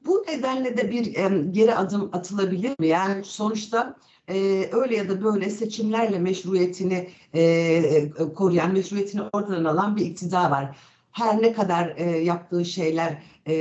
Bu 0.06 0.26
nedenle 0.28 0.78
de 0.78 0.92
bir 0.92 1.16
e, 1.16 1.52
geri 1.52 1.76
adım 1.76 2.10
atılabilir 2.14 2.76
mi? 2.80 2.88
Yani 2.88 3.24
sonuçta 3.24 3.96
e, 4.30 4.70
öyle 4.72 4.96
ya 4.96 5.10
da 5.10 5.24
böyle 5.24 5.50
seçimlerle 5.50 6.20
meşruiyetini 6.20 7.10
e, 7.36 8.12
koruyan, 8.36 8.74
meşruiyetini 8.74 9.22
ortadan 9.22 9.66
alan 9.66 9.96
bir 9.96 10.06
iktidar 10.06 10.52
var. 10.52 10.78
Her 11.12 11.42
ne 11.42 11.54
kadar 11.54 11.94
e, 11.98 12.04
yaptığı 12.04 12.66
şeyler 12.66 13.24
e, 13.46 13.56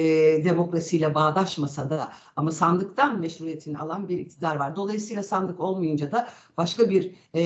demokrasiyle 0.44 1.14
bağdaşmasa 1.14 1.90
da 1.90 2.12
ama 2.37 2.50
sandıktan 2.52 3.20
meşruiyetini 3.20 3.78
alan 3.78 4.08
bir 4.08 4.18
iktidar 4.18 4.56
var. 4.56 4.76
Dolayısıyla 4.76 5.23
sandık 5.23 5.61
olmayınca 5.61 6.12
da 6.12 6.28
başka 6.56 6.90
bir 6.90 7.14
e, 7.35 7.40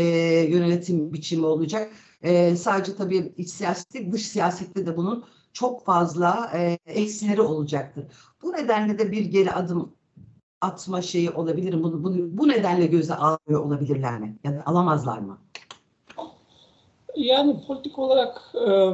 yönetim 0.48 1.12
biçimi 1.12 1.46
olacak. 1.46 1.92
E, 2.22 2.56
sadece 2.56 2.96
tabii 2.96 3.32
iç 3.36 3.48
siyasette, 3.48 4.12
dış 4.12 4.26
siyasette 4.26 4.86
de 4.86 4.96
bunun 4.96 5.24
çok 5.52 5.84
fazla 5.84 6.50
e, 6.54 6.78
eksileri 6.86 7.40
olacaktır. 7.40 8.04
Bu 8.42 8.52
nedenle 8.52 8.98
de 8.98 9.12
bir 9.12 9.24
geri 9.24 9.52
adım 9.52 9.92
atma 10.60 11.02
şeyi 11.02 11.30
olabilir. 11.30 11.82
Bunu, 11.82 12.04
bunu, 12.04 12.38
bu 12.38 12.48
nedenle 12.48 12.86
göze 12.86 13.14
almıyor 13.14 13.64
olabilirler 13.64 14.20
mi? 14.20 14.36
Ya 14.44 14.52
da 14.52 14.62
alamazlar 14.66 15.18
mı? 15.18 15.38
Yani 17.16 17.60
politik 17.66 17.98
olarak 17.98 18.42
e, 18.54 18.92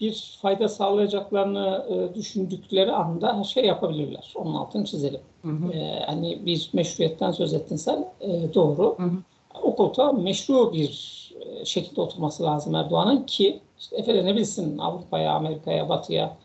bir 0.00 0.38
fayda 0.42 0.68
sağlayacaklarını 0.68 1.86
e, 1.88 2.14
düşündükleri 2.14 2.92
anda 2.92 3.44
şey 3.44 3.64
yapabilirler. 3.64 4.32
Onun 4.36 4.54
altını 4.54 4.84
çizelim. 4.84 5.20
Hı 5.42 5.48
hı. 5.48 5.72
E, 5.72 6.02
hani 6.06 6.46
bir 6.46 6.70
meşruiyetten 6.72 7.30
söz 7.30 7.54
ettin 7.54 7.76
sen. 7.76 8.08
E, 8.20 8.54
doğru. 8.54 8.94
Hı 8.98 9.02
hı. 9.02 9.18
O 9.62 9.76
koltuğa 9.76 10.12
meşru 10.12 10.72
bir 10.72 11.31
şekilde 11.64 12.00
oturması 12.00 12.42
lazım 12.42 12.74
Erdoğan'ın 12.74 13.26
ki 13.26 13.60
işte 13.78 13.96
efelenebilsin 13.96 14.78
Avrupa'ya, 14.78 15.32
Amerika'ya, 15.32 15.88
Batı'ya, 15.88 16.36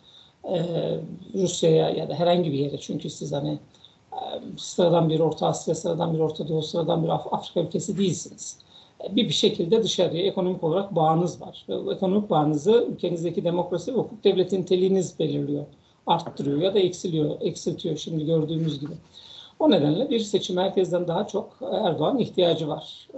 e, 0.43 0.61
Rusya'ya 1.33 1.89
ya 1.89 2.09
da 2.09 2.13
herhangi 2.13 2.51
bir 2.51 2.57
yere. 2.57 2.77
Çünkü 2.77 3.09
siz 3.09 3.31
hani 3.31 3.59
e, 4.13 4.19
sıradan 4.57 5.09
bir 5.09 5.19
Orta 5.19 5.47
Asya, 5.47 5.75
sıradan 5.75 6.13
bir 6.13 6.19
Orta 6.19 6.47
Doğu, 6.47 6.61
sıradan 6.61 7.03
bir 7.03 7.09
Af 7.09 7.33
Afrika 7.33 7.59
ülkesi 7.59 7.97
değilsiniz. 7.97 8.57
E, 9.03 9.15
bir 9.15 9.27
bir 9.27 9.33
şekilde 9.33 9.83
dışarıya 9.83 10.27
ekonomik 10.27 10.63
olarak 10.63 10.95
bağınız 10.95 11.41
var. 11.41 11.65
Ve 11.69 11.93
ekonomik 11.93 12.29
bağınızı 12.29 12.87
ülkenizdeki 12.91 13.43
demokrasi 13.43 13.93
ve 13.93 13.97
hukuk 13.97 14.23
devleti 14.23 14.61
niteliğiniz 14.61 15.19
belirliyor, 15.19 15.65
arttırıyor 16.07 16.61
ya 16.61 16.73
da 16.73 16.79
eksiliyor, 16.79 17.41
eksiltiyor 17.41 17.97
şimdi 17.97 18.25
gördüğümüz 18.25 18.79
gibi. 18.79 18.93
O 19.59 19.71
nedenle 19.71 20.09
bir 20.09 20.19
seçim 20.19 20.57
herkesten 20.57 21.07
daha 21.07 21.27
çok 21.27 21.57
Erdoğan 21.61 22.19
ihtiyacı 22.19 22.67
var. 22.67 23.07
Ee, 23.13 23.17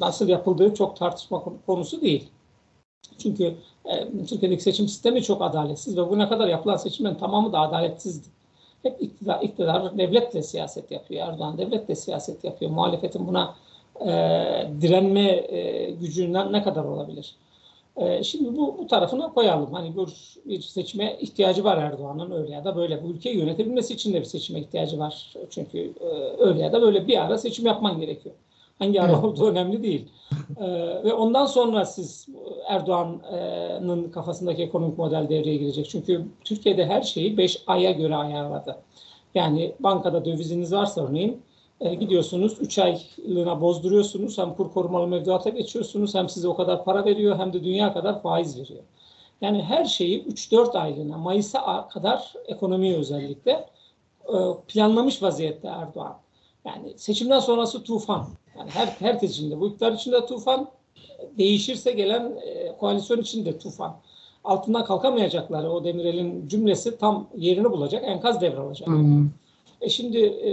nasıl 0.00 0.28
yapıldığı 0.28 0.74
çok 0.74 0.96
tartışma 0.96 1.44
konusu 1.66 2.00
değil. 2.00 2.28
Çünkü 3.18 3.54
e, 3.84 4.24
Türkiye'deki 4.26 4.62
seçim 4.62 4.88
sistemi 4.88 5.22
çok 5.22 5.42
adaletsiz 5.42 5.96
ve 5.96 6.10
bu 6.10 6.18
ne 6.18 6.28
kadar 6.28 6.48
yapılan 6.48 6.76
seçimlerin 6.76 7.14
tamamı 7.14 7.52
da 7.52 7.60
adaletsizdi. 7.60 8.28
Hep 8.82 9.02
iktidar, 9.02 9.42
iktidar 9.42 9.98
devletle 9.98 10.42
siyaset 10.42 10.90
yapıyor. 10.90 11.28
Erdoğan 11.28 11.58
devletle 11.58 11.94
siyaset 11.94 12.44
yapıyor. 12.44 12.70
Muhalefetin 12.70 13.26
buna 13.26 13.54
e, 14.00 14.10
direnme 14.80 15.30
e, 15.30 15.90
gücünden 15.90 16.52
ne 16.52 16.62
kadar 16.62 16.84
olabilir? 16.84 17.36
E, 17.96 18.22
şimdi 18.22 18.56
bu, 18.56 18.78
bu 18.78 18.86
tarafına 18.86 19.32
koyalım. 19.32 19.72
Hani 19.72 19.96
bir, 19.96 20.38
bir 20.44 20.60
seçime 20.60 21.16
ihtiyacı 21.20 21.64
var 21.64 21.78
Erdoğan'ın 21.78 22.30
öyle 22.30 22.52
ya 22.52 22.64
da 22.64 22.76
böyle. 22.76 23.02
Bu 23.02 23.08
ülkeyi 23.08 23.38
yönetebilmesi 23.38 23.94
için 23.94 24.14
de 24.14 24.20
bir 24.20 24.24
seçime 24.24 24.60
ihtiyacı 24.60 24.98
var. 24.98 25.34
Çünkü 25.50 25.78
e, 25.78 26.06
öyle 26.38 26.62
ya 26.62 26.72
da 26.72 26.82
böyle 26.82 27.06
bir 27.06 27.24
ara 27.24 27.38
seçim 27.38 27.66
yapman 27.66 28.00
gerekiyor. 28.00 28.34
Hangi 28.78 29.02
ara 29.02 29.22
olduğu 29.22 29.46
önemli 29.50 29.82
değil. 29.82 30.08
E, 30.60 30.66
ve 31.04 31.12
ondan 31.12 31.46
sonra 31.46 31.84
siz 31.84 32.26
Erdoğan'ın 32.68 34.10
kafasındaki 34.10 34.62
ekonomik 34.62 34.98
model 34.98 35.28
devreye 35.28 35.56
girecek. 35.56 35.88
Çünkü 35.88 36.24
Türkiye'de 36.44 36.86
her 36.86 37.02
şeyi 37.02 37.38
5 37.38 37.62
aya 37.66 37.90
göre 37.92 38.16
ayarladı. 38.16 38.76
Yani 39.34 39.72
bankada 39.80 40.24
döviziniz 40.24 40.72
varsa 40.72 41.06
örneğin 41.06 41.42
e, 41.80 41.94
gidiyorsunuz 41.94 42.56
3 42.60 42.78
aylığına 42.78 43.60
bozduruyorsunuz. 43.60 44.38
Hem 44.38 44.54
kur 44.54 44.72
korumalı 44.72 45.06
mevduata 45.06 45.50
geçiyorsunuz 45.50 46.14
hem 46.14 46.28
size 46.28 46.48
o 46.48 46.56
kadar 46.56 46.84
para 46.84 47.04
veriyor 47.04 47.38
hem 47.38 47.52
de 47.52 47.64
dünya 47.64 47.92
kadar 47.92 48.22
faiz 48.22 48.60
veriyor. 48.60 48.82
Yani 49.40 49.62
her 49.62 49.84
şeyi 49.84 50.24
3-4 50.24 50.78
aylığına 50.78 51.18
Mayıs'a 51.18 51.88
kadar 51.88 52.32
ekonomiyi 52.46 52.96
özellikle 52.96 53.66
e, 54.28 54.36
planlamış 54.68 55.22
vaziyette 55.22 55.68
Erdoğan. 55.68 56.16
Yani 56.64 56.92
seçimden 56.96 57.40
sonrası 57.40 57.82
tufan. 57.82 58.26
Yani 58.58 58.70
her, 58.70 58.86
herkes 58.86 59.30
için 59.30 59.50
de 59.50 59.60
bu 59.60 59.68
iktidar 59.68 59.92
için 59.92 60.12
de 60.12 60.26
tufan. 60.26 60.68
Değişirse 61.38 61.92
gelen 61.92 62.32
e, 62.44 62.76
koalisyon 62.76 63.18
için 63.18 63.44
de 63.44 63.58
tufan. 63.58 63.96
Altından 64.44 64.84
kalkamayacakları 64.84 65.70
o 65.70 65.84
Demirel'in 65.84 66.48
cümlesi 66.48 66.98
tam 66.98 67.26
yerini 67.36 67.70
bulacak. 67.70 68.04
Enkaz 68.04 68.40
devralacak. 68.40 68.88
Hmm. 68.88 69.30
E 69.80 69.88
şimdi 69.88 70.18
e, 70.18 70.50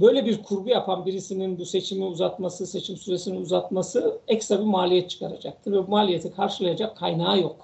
böyle 0.00 0.26
bir 0.26 0.42
kurgu 0.42 0.68
yapan 0.68 1.06
birisinin 1.06 1.58
bu 1.58 1.64
seçimi 1.64 2.04
uzatması, 2.04 2.66
seçim 2.66 2.96
süresini 2.96 3.38
uzatması 3.38 4.20
ekstra 4.28 4.58
bir 4.58 4.64
maliyet 4.64 5.10
çıkaracaktır. 5.10 5.72
Ve 5.72 5.86
bu 5.86 5.90
maliyeti 5.90 6.32
karşılayacak 6.32 6.96
kaynağı 6.96 7.40
yok. 7.40 7.56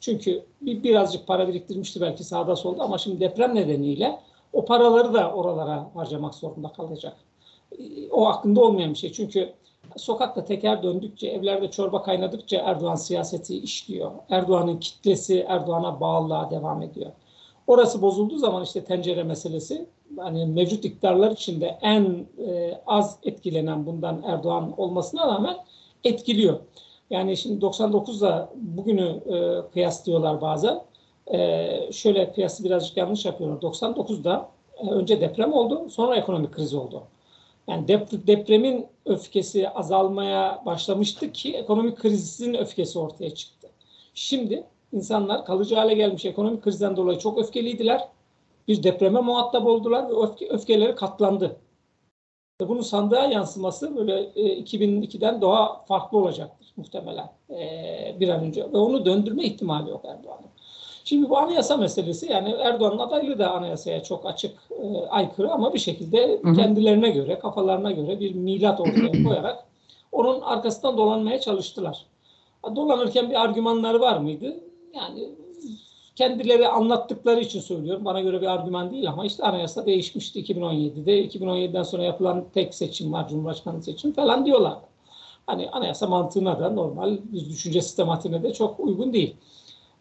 Çünkü 0.00 0.42
bir, 0.60 0.82
birazcık 0.82 1.26
para 1.26 1.48
biriktirmişti 1.48 2.00
belki 2.00 2.24
sağda 2.24 2.56
solda 2.56 2.84
ama 2.84 2.98
şimdi 2.98 3.20
deprem 3.20 3.54
nedeniyle 3.54 4.20
o 4.52 4.64
paraları 4.64 5.14
da 5.14 5.32
oralara 5.32 5.90
harcamak 5.94 6.34
zorunda 6.34 6.68
kalacak. 6.68 7.16
E, 7.78 8.10
o 8.10 8.26
aklında 8.26 8.60
olmayan 8.60 8.90
bir 8.90 8.98
şey. 8.98 9.12
Çünkü 9.12 9.52
sokakta 9.96 10.44
teker 10.44 10.82
döndükçe, 10.82 11.28
evlerde 11.28 11.70
çorba 11.70 12.02
kaynadıkça 12.02 12.56
Erdoğan 12.56 12.94
siyaseti 12.94 13.58
işliyor. 13.58 14.10
Erdoğan'ın 14.30 14.76
kitlesi 14.76 15.46
Erdoğan'a 15.48 16.00
bağlılığa 16.00 16.50
devam 16.50 16.82
ediyor. 16.82 17.12
Orası 17.66 18.02
bozulduğu 18.02 18.38
zaman 18.38 18.64
işte 18.64 18.84
tencere 18.84 19.22
meselesi 19.22 19.86
hani 20.16 20.46
mevcut 20.46 20.84
iktidarlar 20.84 21.30
içinde 21.30 21.78
en 21.82 22.26
e, 22.48 22.80
az 22.86 23.18
etkilenen 23.22 23.86
bundan 23.86 24.22
Erdoğan 24.22 24.80
olmasına 24.80 25.26
rağmen 25.26 25.56
etkiliyor. 26.04 26.58
Yani 27.10 27.36
şimdi 27.36 27.64
99'da 27.64 28.50
bugünü 28.54 29.20
e, 29.26 29.70
kıyaslıyorlar 29.72 30.40
bazen. 30.40 30.82
E, 31.32 31.92
şöyle 31.92 32.32
kıyası 32.32 32.64
birazcık 32.64 32.96
yanlış 32.96 33.24
yapıyorlar. 33.24 33.60
99'da 33.60 34.48
e, 34.78 34.90
önce 34.90 35.20
deprem 35.20 35.52
oldu, 35.52 35.90
sonra 35.90 36.16
ekonomik 36.16 36.52
kriz 36.52 36.74
oldu. 36.74 37.02
Yani 37.68 37.88
dep 37.88 38.08
depremin 38.26 38.86
öfkesi 39.04 39.68
azalmaya 39.68 40.62
başlamıştı 40.66 41.32
ki 41.32 41.54
ekonomik 41.56 41.98
krizin 41.98 42.54
öfkesi 42.54 42.98
ortaya 42.98 43.34
çıktı. 43.34 43.68
Şimdi 44.14 44.64
insanlar 44.92 45.44
kalıcı 45.44 45.74
hale 45.74 45.94
gelmiş 45.94 46.24
ekonomik 46.24 46.62
krizden 46.62 46.96
dolayı 46.96 47.18
çok 47.18 47.38
öfkeliydiler. 47.38 48.08
Bir 48.68 48.82
depreme 48.82 49.20
muhatap 49.20 49.66
oldular 49.66 50.08
ve 50.08 50.14
öfke, 50.22 50.48
öfkeleri 50.48 50.94
katlandı. 50.94 51.56
Bunun 52.60 52.80
sandığa 52.80 53.24
yansıması 53.24 53.96
böyle 53.96 54.20
e, 54.20 54.60
2002'den 54.60 55.40
daha 55.40 55.84
farklı 55.84 56.18
olacaktır 56.18 56.72
muhtemelen 56.76 57.32
e, 57.50 58.16
bir 58.20 58.28
an 58.28 58.44
önce. 58.44 58.72
Ve 58.72 58.78
onu 58.78 59.04
döndürme 59.04 59.44
ihtimali 59.44 59.90
yok 59.90 60.04
Erdoğan'ın. 60.04 60.50
Şimdi 61.04 61.30
bu 61.30 61.38
anayasa 61.38 61.76
meselesi 61.76 62.32
yani 62.32 62.50
Erdoğan'ın 62.50 62.98
adaylığı 62.98 63.38
da 63.38 63.50
anayasaya 63.50 64.02
çok 64.02 64.26
açık 64.26 64.58
e, 64.70 65.06
aykırı 65.10 65.52
ama 65.52 65.74
bir 65.74 65.78
şekilde 65.78 66.40
kendilerine 66.42 67.10
göre, 67.10 67.38
kafalarına 67.38 67.90
göre 67.90 68.20
bir 68.20 68.34
milat 68.34 68.80
ortaya 68.80 69.12
koyarak 69.24 69.64
onun 70.12 70.40
arkasından 70.40 70.96
dolanmaya 70.96 71.40
çalıştılar. 71.40 72.06
Dolanırken 72.76 73.30
bir 73.30 73.42
argümanları 73.42 74.00
var 74.00 74.18
mıydı? 74.18 74.56
Yani 74.94 75.28
kendileri 76.16 76.68
anlattıkları 76.68 77.40
için 77.40 77.60
söylüyorum. 77.60 78.04
Bana 78.04 78.20
göre 78.20 78.40
bir 78.40 78.46
argüman 78.46 78.90
değil 78.90 79.08
ama 79.08 79.26
işte 79.26 79.44
anayasa 79.44 79.86
değişmişti 79.86 80.40
2017'de. 80.40 81.26
2017'den 81.26 81.82
sonra 81.82 82.02
yapılan 82.02 82.44
tek 82.54 82.74
seçim 82.74 83.12
var, 83.12 83.28
Cumhurbaşkanı 83.28 83.82
seçimi 83.82 84.14
falan 84.14 84.46
diyorlar. 84.46 84.78
Hani 85.46 85.70
anayasa 85.70 86.06
mantığına 86.06 86.60
da 86.60 86.70
normal 86.70 87.18
düşünce 87.32 87.82
sistematiğine 87.82 88.42
de 88.42 88.52
çok 88.52 88.80
uygun 88.80 89.12
değil. 89.12 89.36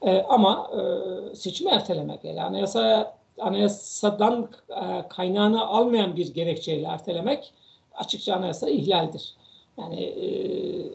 E, 0.02 0.22
ama 0.22 0.72
e, 0.74 1.36
seçimi 1.36 1.72
ertelemek 1.72 2.24
yani 2.24 2.42
anayasa 2.42 3.16
anayasadan 3.40 4.50
e, 4.70 5.08
kaynağını 5.08 5.68
almayan 5.68 6.16
bir 6.16 6.34
gerekçeyle 6.34 6.88
ertelemek 6.88 7.54
açıkça 7.96 8.36
anayasa 8.36 8.70
ihlaldir. 8.70 9.36
Yani 9.78 10.04
e, 10.04 10.28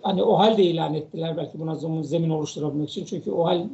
hani 0.03 0.23
o 0.23 0.39
halde 0.39 0.63
ilan 0.65 0.95
ettiler 0.95 1.37
belki 1.37 1.61
buna 1.61 1.75
zemin, 1.75 2.03
zemin 2.03 2.31
oluşturabilmek 2.31 2.89
için. 2.89 3.05
Çünkü 3.05 3.31
o 3.31 3.47
hal 3.47 3.67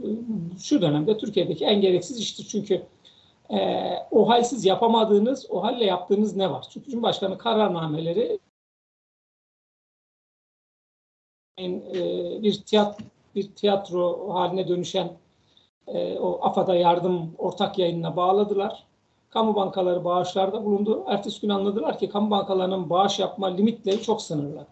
şu 0.58 0.82
dönemde 0.82 1.18
Türkiye'deki 1.18 1.64
en 1.64 1.80
gereksiz 1.80 2.18
iştir. 2.20 2.46
Çünkü 2.50 2.82
e, 3.50 3.90
o 4.10 4.28
halsiz 4.28 4.64
yapamadığınız, 4.64 5.46
o 5.50 5.62
halle 5.62 5.84
yaptığınız 5.84 6.36
ne 6.36 6.50
var? 6.50 6.66
Çünkü 6.70 6.90
Cumhurbaşkanı 6.90 7.38
kararnameleri 7.38 8.38
e, 11.58 12.42
bir 12.42 12.62
tiyatro 12.62 13.04
bir 13.34 13.48
tiyatro 13.54 14.34
haline 14.34 14.68
dönüşen 14.68 15.12
e, 15.86 16.18
o 16.18 16.38
AFAD'a 16.42 16.74
yardım 16.74 17.34
ortak 17.38 17.78
yayınına 17.78 18.16
bağladılar. 18.16 18.86
Kamu 19.30 19.54
bankaları 19.54 20.04
bağışlarda 20.04 20.64
bulundu. 20.64 21.04
Ertesi 21.08 21.40
gün 21.40 21.48
anladılar 21.48 21.98
ki 21.98 22.08
kamu 22.08 22.30
bankalarının 22.30 22.90
bağış 22.90 23.18
yapma 23.18 23.46
limitleri 23.46 24.02
çok 24.02 24.22
sınırlı. 24.22 24.66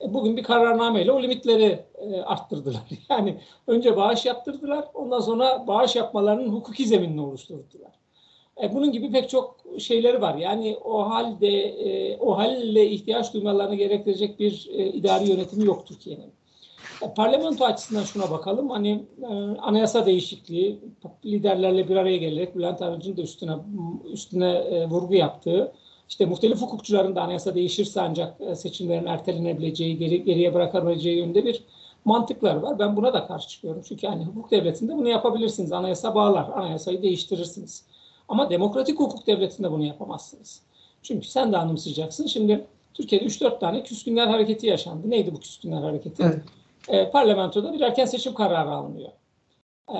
E, 0.00 0.14
bugün 0.14 0.36
bir 0.36 0.42
kararnameyle 0.42 1.12
o 1.12 1.22
limitleri 1.22 1.84
e, 1.94 2.20
arttırdılar. 2.20 2.82
Yani 3.10 3.38
önce 3.66 3.96
bağış 3.96 4.26
yaptırdılar, 4.26 4.84
ondan 4.94 5.20
sonra 5.20 5.66
bağış 5.66 5.96
yapmalarının 5.96 6.48
hukuki 6.48 6.86
zeminini 6.86 7.20
oluşturdular. 7.20 7.92
E, 8.62 8.74
bunun 8.74 8.92
gibi 8.92 9.10
pek 9.10 9.30
çok 9.30 9.56
şeyleri 9.78 10.20
var. 10.20 10.34
Yani 10.34 10.76
o 10.84 11.10
halde 11.10 11.76
o 12.20 12.38
halle 12.38 12.90
ihtiyaç 12.90 13.34
duymalarını 13.34 13.74
gerektirecek 13.74 14.38
bir 14.38 14.68
idari 14.72 15.30
yönetimi 15.30 15.64
yok 15.64 15.86
Türkiye'nin. 15.86 16.32
Parlamento 17.16 17.64
açısından 17.64 18.02
şuna 18.02 18.30
bakalım. 18.30 18.70
Hani 18.70 19.04
anayasa 19.58 20.06
değişikliği 20.06 20.80
liderlerle 21.24 21.88
bir 21.88 21.96
araya 21.96 22.16
gelerek 22.16 22.56
Bülent 22.56 22.82
Arınç'ın 22.82 23.16
da 23.16 23.22
üstüne 23.22 23.52
üstüne 24.12 24.86
vurgu 24.86 25.14
yaptığı 25.14 25.72
işte 26.08 26.26
muhtelif 26.26 26.60
hukukçuların 26.60 27.16
da 27.16 27.22
anayasa 27.22 27.54
değişirse 27.54 28.00
ancak 28.00 28.40
e, 28.40 28.54
seçimlerin 28.54 29.06
ertelenebileceği, 29.06 29.98
geri, 29.98 30.24
geriye 30.24 30.54
bırakabileceği 30.54 31.18
yönünde 31.18 31.44
bir 31.44 31.62
mantıklar 32.04 32.56
var. 32.56 32.78
Ben 32.78 32.96
buna 32.96 33.14
da 33.14 33.26
karşı 33.26 33.48
çıkıyorum. 33.48 33.82
Çünkü 33.88 34.06
yani 34.06 34.24
hukuk 34.24 34.50
devletinde 34.50 34.96
bunu 34.96 35.08
yapabilirsiniz. 35.08 35.72
Anayasa 35.72 36.14
bağlar. 36.14 36.48
Anayasayı 36.54 37.02
değiştirirsiniz. 37.02 37.84
Ama 38.28 38.50
demokratik 38.50 39.00
hukuk 39.00 39.26
devletinde 39.26 39.70
bunu 39.72 39.84
yapamazsınız. 39.84 40.62
Çünkü 41.02 41.26
sen 41.26 41.52
de 41.52 41.56
anımsayacaksın. 41.56 42.26
Şimdi 42.26 42.66
Türkiye'de 42.94 43.24
3-4 43.24 43.60
tane 43.60 43.82
küskünler 43.82 44.26
hareketi 44.26 44.66
yaşandı. 44.66 45.10
Neydi 45.10 45.34
bu 45.34 45.40
küskünler 45.40 45.82
hareketi? 45.82 46.22
Evet. 46.22 46.42
E, 46.88 47.10
parlamentoda 47.10 47.72
bir 47.72 47.80
erken 47.80 48.04
seçim 48.04 48.34
kararı 48.34 48.70
alınıyor. 48.70 49.10
E, 49.94 49.98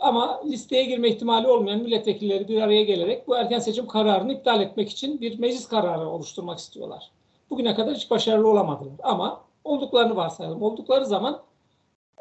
ama 0.00 0.40
listeye 0.44 0.84
girme 0.84 1.08
ihtimali 1.08 1.48
olmayan 1.48 1.80
milletvekilleri 1.80 2.48
bir 2.48 2.62
araya 2.62 2.82
gelerek 2.82 3.28
bu 3.28 3.36
erken 3.36 3.58
seçim 3.58 3.86
kararını 3.86 4.32
iptal 4.32 4.60
etmek 4.60 4.90
için 4.90 5.20
bir 5.20 5.38
meclis 5.38 5.68
kararı 5.68 6.08
oluşturmak 6.08 6.58
istiyorlar. 6.58 7.10
Bugüne 7.50 7.74
kadar 7.74 7.94
hiç 7.94 8.10
başarılı 8.10 8.48
olamadılar. 8.48 8.94
Ama 9.02 9.44
olduklarını 9.64 10.16
varsayalım. 10.16 10.62
Oldukları 10.62 11.06
zaman 11.06 11.42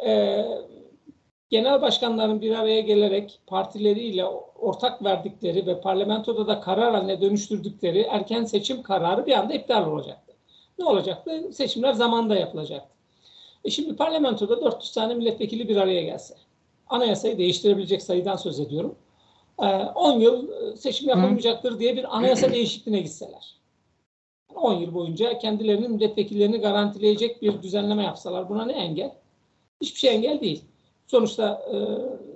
e, 0.05 0.45
genel 1.49 1.81
başkanların 1.81 2.41
bir 2.41 2.59
araya 2.59 2.81
gelerek 2.81 3.39
partileriyle 3.47 4.25
ortak 4.59 5.03
verdikleri 5.03 5.67
ve 5.67 5.81
parlamentoda 5.81 6.47
da 6.47 6.59
karar 6.59 6.93
haline 6.93 7.21
dönüştürdükleri 7.21 7.99
erken 8.01 8.43
seçim 8.43 8.83
kararı 8.83 9.25
bir 9.25 9.31
anda 9.31 9.53
iptal 9.53 9.87
olacaktı. 9.87 10.33
Ne 10.79 10.85
olacaktı? 10.85 11.53
Seçimler 11.53 11.93
zamanda 11.93 12.35
yapılacaktı. 12.35 12.93
E 13.63 13.69
şimdi 13.69 13.95
parlamentoda 13.95 14.61
400 14.61 14.91
tane 14.91 15.13
milletvekili 15.13 15.69
bir 15.69 15.77
araya 15.77 16.01
gelse, 16.01 16.35
anayasayı 16.89 17.37
değiştirebilecek 17.37 18.01
sayıdan 18.01 18.35
söz 18.35 18.59
ediyorum. 18.59 18.95
10 19.57 20.19
e, 20.19 20.23
yıl 20.23 20.49
e, 20.51 20.77
seçim 20.77 21.09
yapılmayacaktır 21.09 21.79
diye 21.79 21.95
bir 21.95 22.17
anayasa 22.17 22.51
değişikliğine 22.51 23.01
gitseler. 23.01 23.55
10 24.55 24.73
yıl 24.73 24.93
boyunca 24.93 25.37
kendilerinin 25.37 25.91
milletvekillerini 25.91 26.57
garantileyecek 26.57 27.41
bir 27.41 27.61
düzenleme 27.61 28.03
yapsalar 28.03 28.49
buna 28.49 28.65
ne 28.65 28.73
engel? 28.73 29.11
Hiçbir 29.81 29.99
şey 29.99 30.15
engel 30.15 30.41
değil. 30.41 30.63
Sonuçta 31.07 31.61
e, 31.73 31.77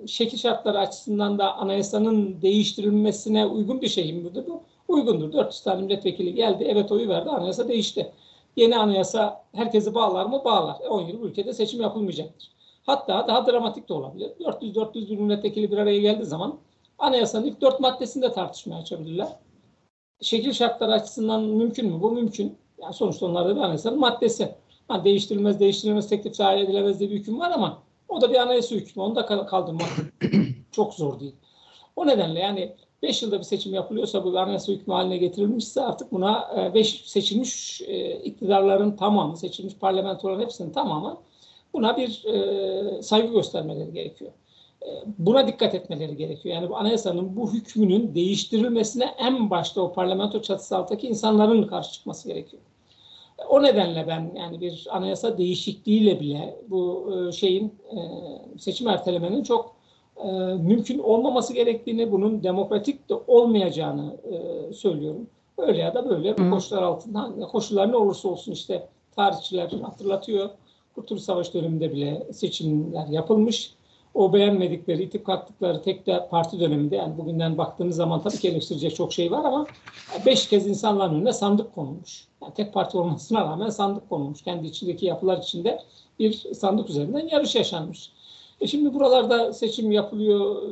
şekil 0.06 0.38
şartları 0.38 0.78
açısından 0.78 1.38
da 1.38 1.56
anayasanın 1.56 2.42
değiştirilmesine 2.42 3.46
uygun 3.46 3.80
bir 3.80 3.88
şey 3.88 4.12
midir 4.12 4.44
bu? 4.46 4.62
Uygundur. 4.88 5.32
400 5.32 5.62
tane 5.62 5.82
milletvekili 5.82 6.34
geldi, 6.34 6.66
evet 6.68 6.92
oyu 6.92 7.08
verdi, 7.08 7.30
anayasa 7.30 7.68
değişti. 7.68 8.12
Yeni 8.56 8.76
anayasa 8.76 9.44
herkesi 9.52 9.94
bağlar 9.94 10.26
mı? 10.26 10.42
Bağlar. 10.44 10.80
10 10.80 11.02
e, 11.02 11.10
yıl 11.10 11.20
bu 11.20 11.26
ülkede 11.26 11.52
seçim 11.52 11.80
yapılmayacaktır. 11.80 12.57
Hatta 12.88 13.28
daha 13.28 13.46
dramatik 13.46 13.88
de 13.88 13.94
olabilir. 13.94 14.30
400-400 14.40 15.16
milletvekili 15.16 15.70
bir 15.70 15.78
araya 15.78 16.00
geldiği 16.00 16.24
zaman 16.24 16.58
anayasanın 16.98 17.46
ilk 17.46 17.60
dört 17.60 17.80
maddesinde 17.80 18.32
tartışmaya 18.32 18.76
açabilirler. 18.76 19.28
Şekil 20.20 20.52
şartları 20.52 20.92
açısından 20.92 21.42
mümkün 21.42 21.86
mü? 21.86 22.02
Bu 22.02 22.10
mümkün. 22.10 22.58
Yani 22.82 22.94
sonuçta 22.94 23.26
onlarda 23.26 23.56
bir 23.56 23.60
anayasanın 23.60 23.98
maddesi. 23.98 24.54
Ha, 24.88 25.04
değiştirilmez, 25.04 25.60
değiştirilmez, 25.60 26.08
teklif 26.08 26.38
dahil 26.38 26.64
edilemez 26.64 27.00
diye 27.00 27.10
bir 27.10 27.14
hüküm 27.16 27.40
var 27.40 27.50
ama 27.50 27.82
o 28.08 28.20
da 28.20 28.30
bir 28.30 28.36
anayasa 28.36 28.74
hükmü. 28.74 29.02
Onu 29.02 29.16
da 29.16 29.46
kaldırmak 29.46 29.88
çok 30.72 30.94
zor 30.94 31.20
değil. 31.20 31.34
O 31.96 32.06
nedenle 32.06 32.40
yani 32.40 32.76
5 33.02 33.22
yılda 33.22 33.38
bir 33.38 33.44
seçim 33.44 33.74
yapılıyorsa 33.74 34.24
bu 34.24 34.38
anayasa 34.38 34.72
hükmü 34.72 34.94
haline 34.94 35.16
getirilmişse 35.16 35.80
artık 35.80 36.12
buna 36.12 36.50
5 36.74 36.94
e, 36.94 37.08
seçilmiş 37.08 37.80
e, 37.80 38.20
iktidarların 38.20 38.96
tamamı, 38.96 39.36
seçilmiş 39.36 39.74
parlamentoların 39.74 40.40
hepsinin 40.40 40.72
tamamı 40.72 41.27
buna 41.78 41.96
bir 41.96 42.24
e, 42.24 43.02
saygı 43.02 43.32
göstermeleri 43.32 43.92
gerekiyor. 43.92 44.30
Buna 45.18 45.48
dikkat 45.48 45.74
etmeleri 45.74 46.16
gerekiyor. 46.16 46.54
Yani 46.54 46.70
bu 46.70 46.76
anayasanın 46.76 47.36
bu 47.36 47.52
hükmünün 47.52 48.14
değiştirilmesine 48.14 49.04
en 49.18 49.50
başta 49.50 49.80
o 49.80 49.92
parlamento 49.92 50.42
çatısı 50.42 50.76
altındaki 50.76 51.08
insanların 51.08 51.62
karşı 51.62 51.92
çıkması 51.92 52.28
gerekiyor. 52.28 52.62
O 53.48 53.62
nedenle 53.62 54.06
ben 54.08 54.32
yani 54.36 54.60
bir 54.60 54.86
anayasa 54.90 55.38
değişikliğiyle 55.38 56.20
bile 56.20 56.56
bu 56.68 57.10
şeyin 57.32 57.74
seçim 58.58 58.88
ertelemenin 58.88 59.42
çok 59.42 59.78
e, 60.24 60.28
mümkün 60.54 60.98
olmaması 60.98 61.54
gerektiğini, 61.54 62.12
bunun 62.12 62.42
demokratik 62.42 63.08
de 63.08 63.14
olmayacağını 63.14 64.16
e, 64.32 64.72
söylüyorum. 64.72 65.26
Öyle 65.58 65.78
ya 65.78 65.94
da 65.94 66.10
böyle 66.10 66.38
bu 66.38 66.50
koşullar 66.50 66.82
altında 66.82 67.46
koşullar 67.52 67.92
ne 67.92 67.96
olursa 67.96 68.28
olsun 68.28 68.52
işte 68.52 68.88
tarihçiler 69.16 69.70
hatırlatıyor. 69.70 70.50
Kurtuluş 70.98 71.22
Savaşı 71.22 71.52
döneminde 71.52 71.92
bile 71.92 72.26
seçimler 72.32 73.06
yapılmış. 73.06 73.72
O 74.14 74.32
beğenmedikleri, 74.32 75.02
itip 75.02 75.26
kalktıkları 75.26 75.82
tek 75.82 76.06
de 76.06 76.28
parti 76.30 76.60
döneminde 76.60 76.96
yani 76.96 77.18
bugünden 77.18 77.58
baktığınız 77.58 77.96
zaman 77.96 78.22
tabii 78.22 78.38
ki 78.38 78.48
eleştirecek 78.48 78.96
çok 78.96 79.12
şey 79.12 79.30
var 79.30 79.44
ama 79.44 79.66
beş 80.26 80.48
kez 80.48 80.66
insanların 80.66 81.14
önüne 81.14 81.32
sandık 81.32 81.74
konulmuş. 81.74 82.24
Yani 82.42 82.54
tek 82.54 82.74
parti 82.74 82.98
olmasına 82.98 83.40
rağmen 83.40 83.70
sandık 83.70 84.08
konulmuş. 84.08 84.42
Kendi 84.42 84.66
içindeki 84.66 85.06
yapılar 85.06 85.38
içinde 85.38 85.82
bir 86.18 86.32
sandık 86.32 86.90
üzerinden 86.90 87.28
yarış 87.28 87.54
yaşanmış. 87.54 88.12
E 88.60 88.66
şimdi 88.66 88.94
buralarda 88.94 89.52
seçim 89.52 89.92
yapılıyor, 89.92 90.62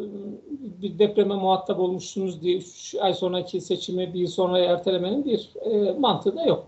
bir 0.82 0.98
depreme 0.98 1.34
muhatap 1.34 1.80
olmuşsunuz 1.80 2.42
diye 2.42 2.56
üç 2.56 2.94
ay 3.00 3.14
sonraki 3.14 3.60
seçimi 3.60 4.14
bir 4.14 4.26
sonra 4.26 4.58
ertelemenin 4.58 5.24
bir 5.24 5.50
e, 5.60 5.92
mantığı 5.92 6.36
da 6.36 6.42
yok. 6.42 6.66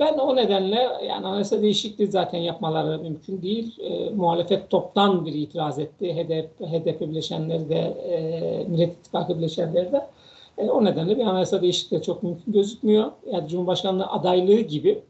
Ben 0.00 0.18
o 0.18 0.36
nedenle 0.36 0.88
yani 1.08 1.26
anayasa 1.26 1.62
değişikliği 1.62 2.06
zaten 2.06 2.38
yapmaları 2.38 2.98
mümkün 2.98 3.42
değil. 3.42 3.80
E, 3.80 4.10
muhalefet 4.10 4.70
toptan 4.70 5.26
bir 5.26 5.34
itiraz 5.34 5.78
etti. 5.78 6.14
HDP, 6.14 6.60
HDP 6.60 7.00
bileşenleri 7.00 7.68
de, 7.68 7.78
e, 7.78 8.64
Millet 8.68 8.96
İttifakı 8.96 9.38
bileşenleri 9.38 9.92
de. 9.92 10.06
E, 10.58 10.70
o 10.70 10.84
nedenle 10.84 11.18
bir 11.18 11.26
anayasa 11.26 11.62
değişikliği 11.62 12.02
çok 12.02 12.22
mümkün 12.22 12.52
gözükmüyor. 12.52 13.12
Yani 13.32 13.48
Cumhurbaşkanlığı 13.48 14.06
adaylığı 14.06 14.60
gibi 14.60 15.02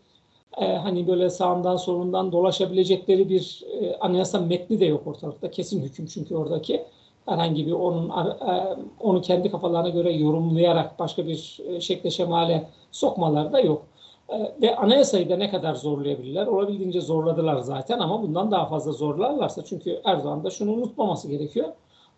e, 0.59 0.77
hani 0.77 1.07
böyle 1.07 1.31
sağından 1.31 1.77
solundan 1.77 2.33
dolaşabilecekleri 2.33 3.29
bir 3.29 3.65
e, 3.81 3.97
anayasa 3.97 4.41
metni 4.41 4.81
de 4.81 4.85
yok 4.85 5.07
ortalıkta. 5.07 5.51
Kesin 5.51 5.83
hüküm 5.83 6.07
çünkü 6.07 6.37
oradaki 6.37 6.85
herhangi 7.27 7.67
bir 7.67 7.73
onun 7.73 8.09
e, 8.09 8.77
onu 9.01 9.23
kendi 9.23 9.51
kafalarına 9.51 9.89
göre 9.89 10.13
yorumlayarak 10.13 10.99
başka 10.99 11.27
bir 11.27 11.61
e, 11.69 11.81
şekle 11.81 12.11
şemale 12.11 12.69
sokmaları 12.93 13.53
da 13.53 13.61
yok. 13.61 13.83
E, 14.29 14.53
ve 14.63 14.77
anayasayı 14.77 15.31
da 15.31 15.37
ne 15.37 15.51
kadar 15.51 15.75
zorlayabilirler? 15.75 16.47
Olabildiğince 16.47 17.01
zorladılar 17.01 17.59
zaten 17.59 17.99
ama 17.99 18.23
bundan 18.23 18.51
daha 18.51 18.67
fazla 18.67 18.93
zorlarlarsa 18.93 19.65
çünkü 19.65 20.01
Erdoğan 20.05 20.45
da 20.45 20.51
şunu 20.51 20.73
unutmaması 20.73 21.29
gerekiyor. 21.29 21.69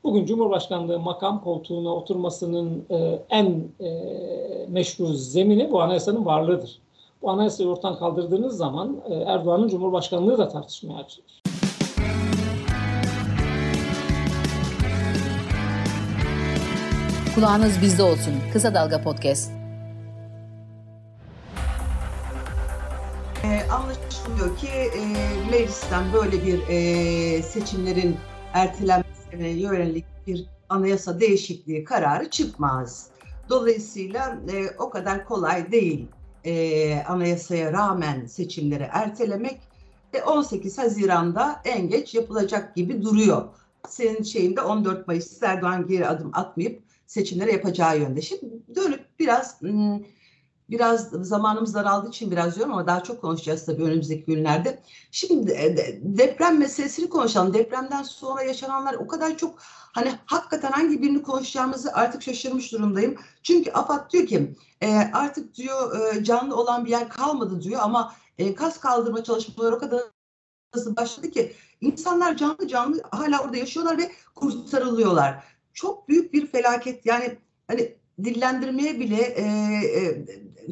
Bugün 0.05 0.27
Cumhurbaşkanlığı 0.27 0.99
makam 0.99 1.45
koltuğuna 1.45 1.95
oturmasının 1.95 2.85
e, 2.91 3.19
en 3.31 3.47
e, 3.81 3.91
meşru 4.69 5.07
zemini 5.07 5.73
bu 5.73 5.83
anayasanın 5.83 6.27
varlığıdır. 6.27 6.79
Bu 7.23 7.31
anayasayı 7.31 7.69
ortadan 7.69 7.99
kaldırdığınız 7.99 8.57
zaman 8.57 8.97
Erdoğan'ın 9.27 9.69
Cumhurbaşkanlığı 9.69 10.39
da 10.39 10.49
tartışmaya 10.49 10.99
açılır. 10.99 11.43
Kulağınız 17.35 17.83
bizde 17.83 18.03
olsun. 18.03 18.35
Kısa 18.53 18.75
Dalga 18.75 19.03
Podcast. 19.03 19.60
E, 23.51 23.71
anlaşılıyor 23.71 24.57
ki 24.57 24.69
e, 24.69 25.01
meclisten 25.51 26.13
böyle 26.13 26.47
bir 26.47 26.61
e, 26.69 27.43
seçimlerin 27.43 28.17
ertelenmesine 28.53 29.49
yönelik 29.49 30.05
bir 30.27 30.47
anayasa 30.69 31.21
değişikliği 31.21 31.85
kararı 31.85 32.31
çıkmaz. 32.31 33.07
Dolayısıyla 33.49 34.39
e, 34.53 34.71
o 34.79 34.91
kadar 34.91 35.25
kolay 35.25 35.73
değil 35.73 36.07
e, 36.45 37.03
anayasaya 37.03 37.73
rağmen 37.73 38.27
seçimleri 38.27 38.89
ertelemek 38.93 39.61
ve 40.15 40.25
18 40.25 40.79
Haziran'da 40.79 41.61
en 41.65 41.89
geç 41.89 42.15
yapılacak 42.15 42.77
gibi 42.77 43.03
duruyor. 43.03 43.49
Senin 43.89 44.23
şeyinde 44.23 44.61
14 44.61 45.07
Mayıs 45.07 45.43
Erdoğan 45.43 45.87
geri 45.87 46.07
adım 46.07 46.31
atmayıp 46.33 46.83
seçimleri 47.07 47.53
yapacağı 47.53 47.99
yönde. 47.99 48.23
Şimdi 48.23 48.45
dönüp 48.75 49.05
biraz 49.19 49.61
biraz 50.71 51.11
zamanımız 51.11 51.75
daraldığı 51.75 52.09
için 52.09 52.31
biraz 52.31 52.57
diyorum 52.57 52.73
ama 52.73 52.87
daha 52.87 53.03
çok 53.03 53.21
konuşacağız 53.21 53.67
tabii 53.67 53.83
önümüzdeki 53.83 54.25
günlerde. 54.25 54.83
Şimdi 55.11 55.51
deprem 56.03 56.59
meselesini 56.59 57.09
konuşalım. 57.09 57.55
Depremden 57.55 58.03
sonra 58.03 58.43
yaşananlar 58.43 58.95
o 58.95 59.07
kadar 59.07 59.37
çok 59.37 59.59
hani 59.93 60.13
hakikaten 60.27 60.73
hangi 60.73 61.03
birini 61.03 61.23
konuşacağımızı 61.23 61.93
artık 61.93 62.23
şaşırmış 62.23 62.73
durumdayım. 62.73 63.17
Çünkü 63.43 63.71
AFAD 63.71 64.11
diyor 64.13 64.27
ki 64.27 64.55
artık 65.13 65.55
diyor 65.55 66.15
canlı 66.23 66.57
olan 66.57 66.85
bir 66.85 66.91
yer 66.91 67.09
kalmadı 67.09 67.63
diyor 67.63 67.81
ama 67.83 68.15
kas 68.57 68.81
kaldırma 68.81 69.25
çalışmaları 69.25 69.77
o 69.77 69.79
kadar 69.79 70.01
hızlı 70.75 70.97
başladı 70.97 71.31
ki 71.31 71.53
insanlar 71.81 72.37
canlı 72.37 72.69
canlı 72.69 73.03
hala 73.11 73.45
orada 73.45 73.57
yaşıyorlar 73.57 73.99
ve 73.99 74.11
kurtarılıyorlar. 74.35 75.45
Çok 75.75 76.09
büyük 76.09 76.33
bir 76.33 76.47
felaket 76.47 77.07
yani 77.07 77.39
hani 77.69 77.97
dillendirmeye 78.25 79.01
bile 79.01 79.23
e, 79.23 79.43
e, 79.43 80.27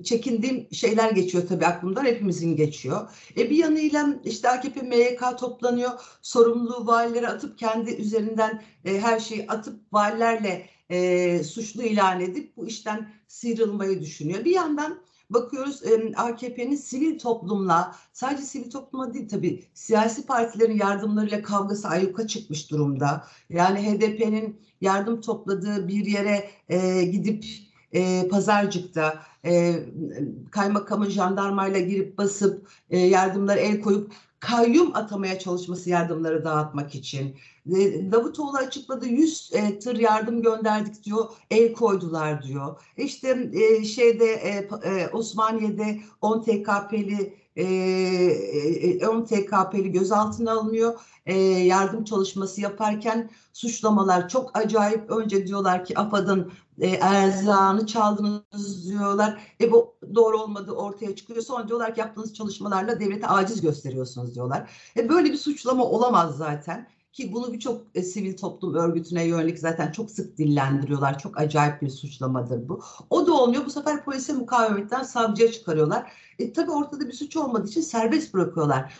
çekindiğim 0.04 0.68
şeyler 0.72 1.10
geçiyor 1.10 1.48
tabii 1.48 1.66
aklımdan 1.66 2.04
hepimizin 2.04 2.56
geçiyor. 2.56 3.10
E 3.36 3.50
bir 3.50 3.56
yanıyla 3.56 4.08
işte 4.24 4.48
AKP 4.48 4.82
MYK 4.82 5.38
toplanıyor 5.38 5.90
sorumluluğu 6.22 6.86
valilere 6.86 7.28
atıp 7.28 7.58
kendi 7.58 7.90
üzerinden 7.90 8.62
e, 8.84 9.00
her 9.00 9.20
şeyi 9.20 9.46
atıp 9.48 9.80
valilerle 9.92 10.66
e, 10.90 11.44
suçlu 11.44 11.82
ilan 11.82 12.20
edip 12.20 12.56
bu 12.56 12.66
işten 12.66 13.10
sıyrılmayı 13.28 14.00
düşünüyor. 14.00 14.44
Bir 14.44 14.54
yandan 14.54 14.98
bakıyoruz 15.30 15.82
AKP'nin 16.16 16.76
sivil 16.76 17.18
toplumla 17.18 17.96
sadece 18.12 18.42
sivil 18.42 18.70
topluma 18.70 19.14
değil 19.14 19.28
tabii 19.28 19.64
siyasi 19.74 20.26
partilerin 20.26 20.76
yardımlarıyla 20.76 21.42
kavgası 21.42 21.88
ayyuka 21.88 22.26
çıkmış 22.26 22.70
durumda. 22.70 23.26
Yani 23.50 23.78
HDP'nin 23.78 24.60
yardım 24.80 25.20
topladığı 25.20 25.88
bir 25.88 26.06
yere 26.06 26.50
e, 26.68 27.02
gidip 27.02 27.44
e, 27.92 28.28
pazarcıkta 28.28 29.22
e, 29.44 29.74
kaymakamın 30.50 31.08
jandarmayla 31.08 31.80
girip 31.80 32.18
basıp 32.18 32.68
e, 32.90 32.98
yardımlara 32.98 33.60
el 33.60 33.80
koyup 33.80 34.12
kayyum 34.40 34.96
atamaya 34.96 35.38
çalışması 35.38 35.90
yardımları 35.90 36.44
dağıtmak 36.44 36.94
için. 36.94 37.36
E, 37.66 38.12
Davutoğlu 38.12 38.56
açıkladı 38.56 39.06
100 39.06 39.50
e, 39.54 39.78
tır 39.78 39.96
yardım 39.96 40.42
gönderdik 40.42 41.04
diyor, 41.04 41.24
el 41.50 41.72
koydular 41.72 42.42
diyor. 42.42 42.80
İşte 42.96 43.50
e, 43.52 43.84
şeyde 43.84 44.24
e, 44.24 44.68
e, 44.84 45.08
Osmaniye'de 45.08 46.00
10 46.20 46.42
TKP'li 46.42 47.34
e, 47.56 49.06
10 49.08 49.24
TKP'li 49.24 49.92
gözaltına 49.92 50.52
alınıyor. 50.52 51.00
E, 51.26 51.34
yardım 51.42 52.04
çalışması 52.04 52.60
yaparken 52.60 53.30
suçlamalar 53.52 54.28
çok 54.28 54.58
acayip. 54.58 55.10
Önce 55.10 55.46
diyorlar 55.46 55.84
ki 55.84 55.98
AFAD'ın 55.98 56.52
e, 56.80 56.88
erzağını 56.88 57.86
çaldınız 57.86 58.88
diyorlar. 58.88 59.40
E 59.60 59.72
bu 59.72 59.94
doğru 60.14 60.40
olmadı 60.42 60.72
ortaya 60.72 61.16
çıkıyor. 61.16 61.42
Sonra 61.42 61.68
diyorlar 61.68 61.94
ki 61.94 62.00
yaptığınız 62.00 62.34
çalışmalarla 62.34 63.00
devlete 63.00 63.26
aciz 63.26 63.60
gösteriyorsunuz 63.60 64.34
diyorlar. 64.34 64.70
E 64.96 65.08
böyle 65.08 65.32
bir 65.32 65.36
suçlama 65.36 65.84
olamaz 65.84 66.36
zaten 66.36 66.88
ki 67.12 67.32
bunu 67.32 67.52
birçok 67.52 67.82
e, 67.94 68.02
sivil 68.02 68.36
toplum 68.36 68.74
örgütüne 68.74 69.24
yönelik 69.24 69.58
zaten 69.58 69.92
çok 69.92 70.10
sık 70.10 70.38
dillendiriyorlar. 70.38 71.18
Çok 71.18 71.40
acayip 71.40 71.82
bir 71.82 71.90
suçlamadır 71.90 72.68
bu. 72.68 72.82
O 73.10 73.26
da 73.26 73.32
olmuyor. 73.34 73.66
Bu 73.66 73.70
sefer 73.70 74.04
polise 74.04 74.32
mukavemetten 74.32 75.02
savcıya 75.02 75.52
çıkarıyorlar. 75.52 76.12
E, 76.38 76.52
tabii 76.52 76.70
ortada 76.70 77.08
bir 77.08 77.12
suç 77.12 77.36
olmadığı 77.36 77.68
için 77.68 77.80
serbest 77.80 78.34
bırakıyorlar. 78.34 78.94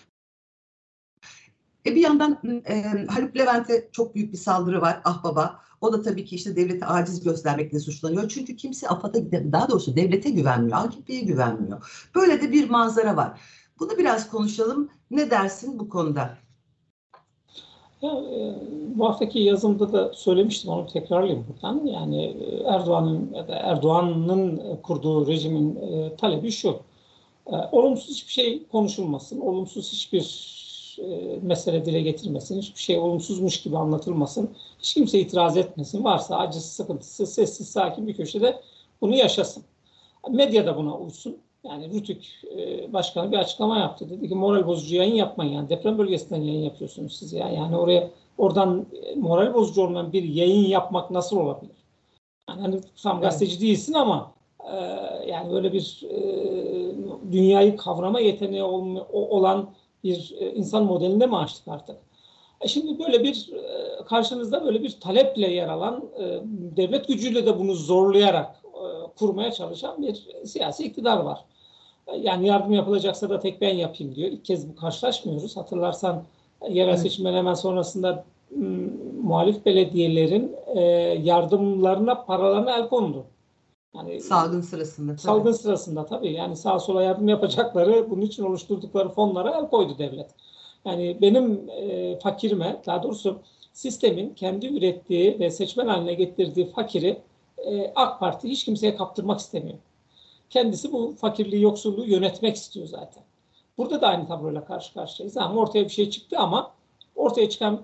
E, 1.87 1.95
bir 1.95 2.01
yandan 2.01 2.39
e, 2.67 3.07
Haluk 3.09 3.37
Levent'e 3.37 3.89
çok 3.93 4.15
büyük 4.15 4.33
bir 4.33 4.39
saldırı 4.39 4.81
var. 4.81 5.01
Ah 5.05 5.25
baba. 5.25 5.68
O 5.81 5.93
da 5.93 6.03
tabii 6.03 6.25
ki 6.25 6.37
işte 6.37 6.57
devlete 6.57 6.87
aciz 6.87 7.25
göstermekle 7.25 7.81
suçlanıyor. 7.81 8.29
Çünkü 8.29 8.57
kimse 8.57 8.89
AFAD'a 8.89 9.53
daha 9.53 9.69
doğrusu 9.69 9.97
devlete 9.97 10.31
güvenmiyor. 10.31 10.79
AKP'ye 10.79 11.21
güvenmiyor. 11.21 12.11
Böyle 12.15 12.43
de 12.43 12.53
bir 12.53 12.71
manzara 12.71 13.17
var. 13.17 13.41
Bunu 13.81 13.99
biraz 13.99 14.31
konuşalım. 14.31 14.89
Ne 15.11 15.31
dersin 15.31 15.79
bu 15.79 15.89
konuda? 15.89 16.39
Ya, 18.03 18.11
e, 18.11 18.55
bu 18.95 19.09
haftaki 19.09 19.39
yazımda 19.39 19.93
da 19.93 20.13
söylemiştim 20.15 20.71
onu 20.71 20.87
tekrarlayayım 20.87 21.47
buradan. 21.49 21.87
Yani 21.87 22.25
e, 22.25 22.63
Erdoğan'ın 22.65 23.35
Erdoğan'ın 23.49 24.77
kurduğu 24.83 25.27
rejimin 25.27 25.77
e, 25.77 26.17
talebi 26.17 26.51
şu. 26.51 26.81
E, 27.47 27.57
olumsuz 27.73 28.09
hiçbir 28.11 28.33
şey 28.33 28.67
konuşulmasın. 28.67 29.41
Olumsuz 29.41 29.93
hiçbir 29.93 30.58
e, 30.99 31.39
mesele 31.43 31.85
dile 31.85 32.01
getirmesin. 32.01 32.59
Hiçbir 32.59 32.81
şey 32.81 32.99
olumsuzmuş 32.99 33.63
gibi 33.63 33.79
anlatılmasın. 33.79 34.51
Hiç 34.79 34.95
kimse 34.95 35.21
itiraz 35.21 35.57
etmesin. 35.57 36.05
Varsa 36.05 36.37
acısı, 36.37 36.75
sıkıntısı, 36.75 37.27
sessiz, 37.27 37.69
sakin 37.69 38.07
bir 38.07 38.17
köşede 38.17 38.61
bunu 39.01 39.15
yaşasın. 39.15 39.63
Medya 40.31 40.67
da 40.67 40.77
buna 40.77 40.99
uysun. 40.99 41.37
Yani 41.65 41.91
Rütük 41.93 42.43
e, 42.57 42.93
Başkanı 42.93 43.33
bir 43.33 43.37
açıklama 43.37 43.79
yaptı. 43.79 44.11
Dedi 44.11 44.29
ki 44.29 44.35
moral 44.35 44.67
bozucu 44.67 44.97
yayın 44.97 45.15
yapmayın. 45.15 45.53
Yani 45.53 45.69
deprem 45.69 45.99
bölgesinden 45.99 46.41
yayın 46.41 46.63
yapıyorsunuz 46.63 47.17
siz 47.17 47.33
ya. 47.33 47.49
Yani 47.49 47.77
oraya 47.77 48.11
oradan 48.39 48.87
e, 49.03 49.15
moral 49.15 49.55
bozucu 49.55 49.83
olmayan 49.83 50.13
bir 50.13 50.23
yayın 50.23 50.69
yapmak 50.69 51.11
nasıl 51.11 51.37
olabilir? 51.37 51.77
Yani 52.49 52.61
hani 52.61 52.81
tam 53.03 53.21
gazeteci 53.21 53.53
evet. 53.53 53.63
değilsin 53.63 53.95
ama 53.95 54.33
e, 54.73 54.77
yani 55.29 55.53
böyle 55.53 55.73
bir 55.73 56.07
e, 56.11 56.19
dünyayı 57.33 57.77
kavrama 57.77 58.21
yeteneği 58.21 58.63
olma, 58.63 59.07
olan 59.13 59.71
bir 60.05 60.35
e, 60.39 60.53
insan 60.53 60.85
modelinde 60.85 61.27
mi 61.27 61.37
açtık 61.37 61.69
artık? 61.69 61.97
E 62.61 62.69
şimdi 62.69 62.99
böyle 62.99 63.25
bir 63.25 63.51
e, 63.53 64.05
karşınızda 64.05 64.65
böyle 64.65 64.83
bir 64.83 65.01
taleple 65.01 65.51
yer 65.51 65.69
alan 65.69 66.05
e, 66.19 66.25
devlet 66.77 67.09
gücüyle 67.09 67.47
de 67.47 67.59
bunu 67.59 67.75
zorlayarak 67.75 68.59
kurmaya 69.19 69.53
çalışan 69.53 70.03
bir 70.03 70.27
siyasi 70.45 70.85
iktidar 70.85 71.17
var. 71.17 71.45
Yani 72.21 72.47
yardım 72.47 72.73
yapılacaksa 72.73 73.31
da 73.31 73.41
tek 73.41 73.61
ben 73.61 73.75
yapayım 73.75 74.15
diyor. 74.15 74.31
İlk 74.31 74.45
kez 74.45 74.69
bu 74.69 74.77
karşılaşmıyoruz. 74.77 75.57
Hatırlarsan 75.57 76.25
yerel 76.71 76.97
seçimden 76.97 77.35
hemen 77.35 77.55
sonrasında 77.55 78.25
muhalif 79.23 79.67
belediyelerin 79.67 80.57
e, 80.77 80.81
yardımlarına, 81.23 82.25
paralarına 82.25 82.79
el 82.79 82.89
kondu. 82.89 83.25
Yani 83.95 84.21
salgın 84.21 84.61
sırasında. 84.61 85.13
Tabii. 85.13 85.21
Salgın 85.21 85.53
sırasında 85.53 86.07
tabii. 86.07 86.33
Yani 86.33 86.57
sağa 86.57 86.79
sola 86.81 87.03
yardım 87.03 87.29
yapacakları, 87.29 88.11
bunun 88.11 88.23
için 88.23 88.43
oluşturdukları 88.43 89.09
fonlara 89.09 89.59
el 89.59 89.69
koydu 89.69 89.99
devlet. 89.99 90.31
Yani 90.85 91.19
benim 91.21 91.71
e, 91.71 92.19
fakirime, 92.19 92.83
daha 92.87 93.03
doğrusu 93.03 93.39
sistemin 93.73 94.35
kendi 94.35 94.67
ürettiği 94.67 95.41
ve 95.41 95.51
seçmen 95.51 95.87
haline 95.87 96.15
getirdiği 96.15 96.71
fakiri 96.71 97.23
e, 97.59 97.93
AK 97.95 98.21
Parti 98.21 98.49
hiç 98.49 98.65
kimseye 98.65 98.97
kaptırmak 98.97 99.41
istemiyor. 99.41 99.79
Kendisi 100.51 100.93
bu 100.93 101.15
fakirliği, 101.21 101.63
yoksulluğu 101.63 102.05
yönetmek 102.05 102.57
istiyor 102.57 102.87
zaten. 102.87 103.23
Burada 103.79 104.01
da 104.01 104.07
aynı 104.07 104.29
tabloyla 104.29 104.65
karşı 104.65 104.95
karşıyayız. 104.95 105.37
Ama 105.37 105.61
ortaya 105.61 105.85
bir 105.85 105.91
şey 105.91 106.11
çıktı 106.11 106.39
ama 106.39 106.73
ortaya 107.17 107.49
çıkan 107.49 107.81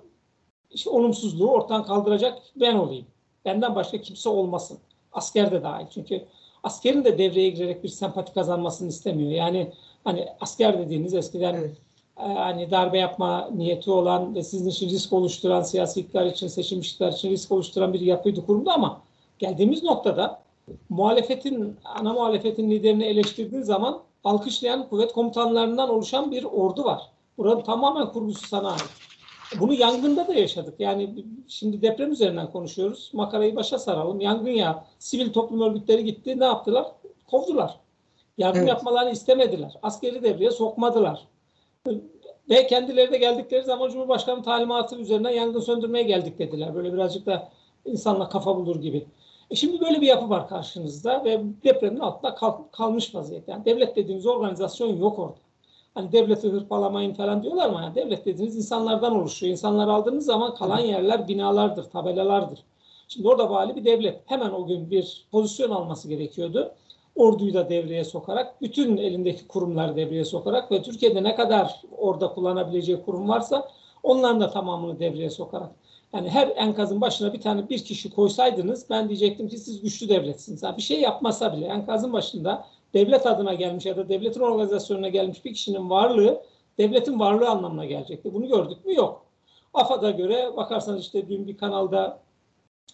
işte 0.70 0.90
olumsuzluğu 0.90 1.50
ortadan 1.50 1.84
kaldıracak 1.84 2.42
ben 2.56 2.74
olayım. 2.74 3.06
Benden 3.44 3.74
başka 3.74 4.00
kimse 4.00 4.28
olmasın. 4.28 4.78
Asker 5.14 5.50
de 5.50 5.62
dahil. 5.62 5.86
Çünkü 5.94 6.24
askerin 6.62 7.04
de 7.04 7.18
devreye 7.18 7.50
girerek 7.50 7.84
bir 7.84 7.88
sempati 7.88 8.34
kazanmasını 8.34 8.88
istemiyor. 8.88 9.30
Yani 9.30 9.72
hani 10.04 10.28
asker 10.40 10.78
dediğiniz 10.78 11.14
eskiden 11.14 11.54
evet. 11.54 11.76
e, 12.18 12.22
hani 12.22 12.70
darbe 12.70 12.98
yapma 12.98 13.50
niyeti 13.54 13.90
olan 13.90 14.34
ve 14.34 14.42
sizin 14.42 14.70
için 14.70 14.88
risk 14.88 15.12
oluşturan 15.12 15.62
siyasi 15.62 16.00
iktidar 16.00 16.26
için 16.26 16.48
seçim 16.48 16.80
iktidar 16.80 17.12
için 17.12 17.30
risk 17.30 17.52
oluşturan 17.52 17.92
bir 17.92 18.00
yapıydı 18.00 18.46
kurumda 18.46 18.74
ama 18.74 19.00
geldiğimiz 19.38 19.82
noktada 19.82 20.42
muhalefetin 20.88 21.76
ana 21.84 22.12
muhalefetin 22.12 22.70
liderini 22.70 23.04
eleştirdiği 23.04 23.62
zaman 23.62 24.00
alkışlayan 24.24 24.88
kuvvet 24.88 25.12
komutanlarından 25.12 25.90
oluşan 25.90 26.32
bir 26.32 26.44
ordu 26.44 26.84
var. 26.84 27.02
Buranın 27.38 27.62
tamamen 27.62 28.12
kurgusu 28.12 28.46
sana 28.46 28.70
ait. 28.70 28.84
Bunu 29.60 29.74
yangında 29.74 30.28
da 30.28 30.34
yaşadık. 30.34 30.74
Yani 30.78 31.24
şimdi 31.48 31.82
deprem 31.82 32.12
üzerinden 32.12 32.52
konuşuyoruz. 32.52 33.10
Makarayı 33.12 33.56
başa 33.56 33.78
saralım. 33.78 34.20
Yangın 34.20 34.50
ya. 34.50 34.86
Sivil 34.98 35.32
toplum 35.32 35.60
örgütleri 35.60 36.04
gitti. 36.04 36.40
Ne 36.40 36.44
yaptılar? 36.44 36.86
Kovdular. 37.30 37.80
Yardım 38.38 38.60
evet. 38.60 38.68
yapmalarını 38.68 39.10
istemediler. 39.10 39.74
Askeri 39.82 40.22
devreye 40.22 40.50
sokmadılar. 40.50 41.28
Ve 42.50 42.66
kendileri 42.66 43.12
de 43.12 43.18
geldikleri 43.18 43.62
zaman 43.64 43.90
Cumhurbaşkanı 43.90 44.42
talimatı 44.42 44.96
üzerinden 44.96 45.30
yangın 45.30 45.60
söndürmeye 45.60 46.04
geldik 46.04 46.38
dediler. 46.38 46.74
Böyle 46.74 46.92
birazcık 46.92 47.26
da 47.26 47.48
insanla 47.84 48.28
kafa 48.28 48.56
bulur 48.56 48.80
gibi. 48.80 49.06
E 49.50 49.54
şimdi 49.54 49.80
böyle 49.80 50.00
bir 50.00 50.06
yapı 50.06 50.30
var 50.30 50.48
karşınızda 50.48 51.24
ve 51.24 51.40
depremin 51.64 52.00
altında 52.00 52.34
kal, 52.34 52.52
kalmış 52.72 53.14
vaziyette. 53.14 53.52
Yani 53.52 53.64
devlet 53.64 53.96
dediğiniz 53.96 54.26
organizasyon 54.26 54.96
yok 54.96 55.18
orada. 55.18 55.38
Hani 55.94 56.12
devleti 56.12 56.48
hırpalamayın 56.48 57.14
falan 57.14 57.42
diyorlar 57.42 57.68
ama 57.68 57.82
yani 57.82 57.94
devlet 57.94 58.26
dediğiniz 58.26 58.56
insanlardan 58.56 59.16
oluşuyor. 59.16 59.50
İnsanlar 59.50 59.88
aldığınız 59.88 60.24
zaman 60.24 60.54
kalan 60.54 60.78
yerler 60.78 61.28
binalardır, 61.28 61.84
tabelalardır. 61.84 62.58
Şimdi 63.08 63.28
orada 63.28 63.50
vali 63.50 63.76
bir 63.76 63.84
devlet. 63.84 64.20
Hemen 64.26 64.50
o 64.50 64.66
gün 64.66 64.90
bir 64.90 65.26
pozisyon 65.30 65.70
alması 65.70 66.08
gerekiyordu. 66.08 66.72
Orduyu 67.16 67.54
da 67.54 67.68
devreye 67.68 68.04
sokarak, 68.04 68.62
bütün 68.62 68.96
elindeki 68.96 69.48
kurumları 69.48 69.96
devreye 69.96 70.24
sokarak 70.24 70.72
ve 70.72 70.82
Türkiye'de 70.82 71.22
ne 71.22 71.34
kadar 71.34 71.82
orada 71.98 72.28
kullanabileceği 72.28 73.02
kurum 73.02 73.28
varsa 73.28 73.68
onların 74.02 74.40
da 74.40 74.50
tamamını 74.50 74.98
devreye 74.98 75.30
sokarak. 75.30 75.70
Yani 76.12 76.30
her 76.30 76.48
enkazın 76.56 77.00
başına 77.00 77.32
bir 77.32 77.40
tane 77.40 77.68
bir 77.68 77.84
kişi 77.84 78.10
koysaydınız 78.10 78.90
ben 78.90 79.08
diyecektim 79.08 79.48
ki 79.48 79.58
siz 79.58 79.80
güçlü 79.80 80.08
devletsiniz. 80.08 80.62
Yani 80.62 80.76
bir 80.76 80.82
şey 80.82 81.00
yapmasa 81.00 81.56
bile 81.56 81.66
enkazın 81.66 82.12
başında 82.12 82.64
devlet 82.94 83.26
adına 83.26 83.54
gelmiş 83.54 83.86
ya 83.86 83.96
da 83.96 84.08
devletin 84.08 84.40
organizasyonuna 84.40 85.08
gelmiş 85.08 85.44
bir 85.44 85.54
kişinin 85.54 85.90
varlığı 85.90 86.42
devletin 86.78 87.20
varlığı 87.20 87.48
anlamına 87.48 87.84
gelecekti. 87.84 88.34
Bunu 88.34 88.48
gördük 88.48 88.86
mü? 88.86 88.94
Yok. 88.94 89.26
AFAD'a 89.74 90.10
göre 90.10 90.52
bakarsanız 90.56 91.00
işte 91.00 91.28
dün 91.28 91.46
bir 91.46 91.56
kanalda 91.56 92.20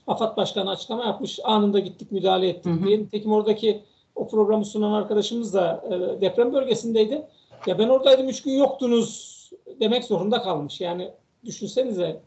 AFAD 0.07 0.37
Başkanı 0.37 0.71
açıklama 0.71 1.05
yapmış. 1.05 1.41
Anında 1.45 1.79
gittik 1.79 2.13
müdahale 2.13 2.49
ettik 2.49 2.73
hı 2.73 2.77
hı. 2.77 2.87
diye. 2.87 2.99
Nitekim 2.99 3.33
oradaki 3.33 3.83
o 4.15 4.29
programı 4.29 4.65
sunan 4.65 4.93
arkadaşımız 4.93 5.55
da 5.55 5.85
e, 5.91 6.21
deprem 6.21 6.53
bölgesindeydi. 6.53 7.27
Ya 7.67 7.79
ben 7.79 7.89
oradaydım 7.89 8.29
üç 8.29 8.43
gün 8.43 8.53
yoktunuz 8.53 9.41
demek 9.81 10.05
zorunda 10.05 10.43
kalmış. 10.43 10.81
Yani 10.81 11.11
düşünsenize 11.45 12.21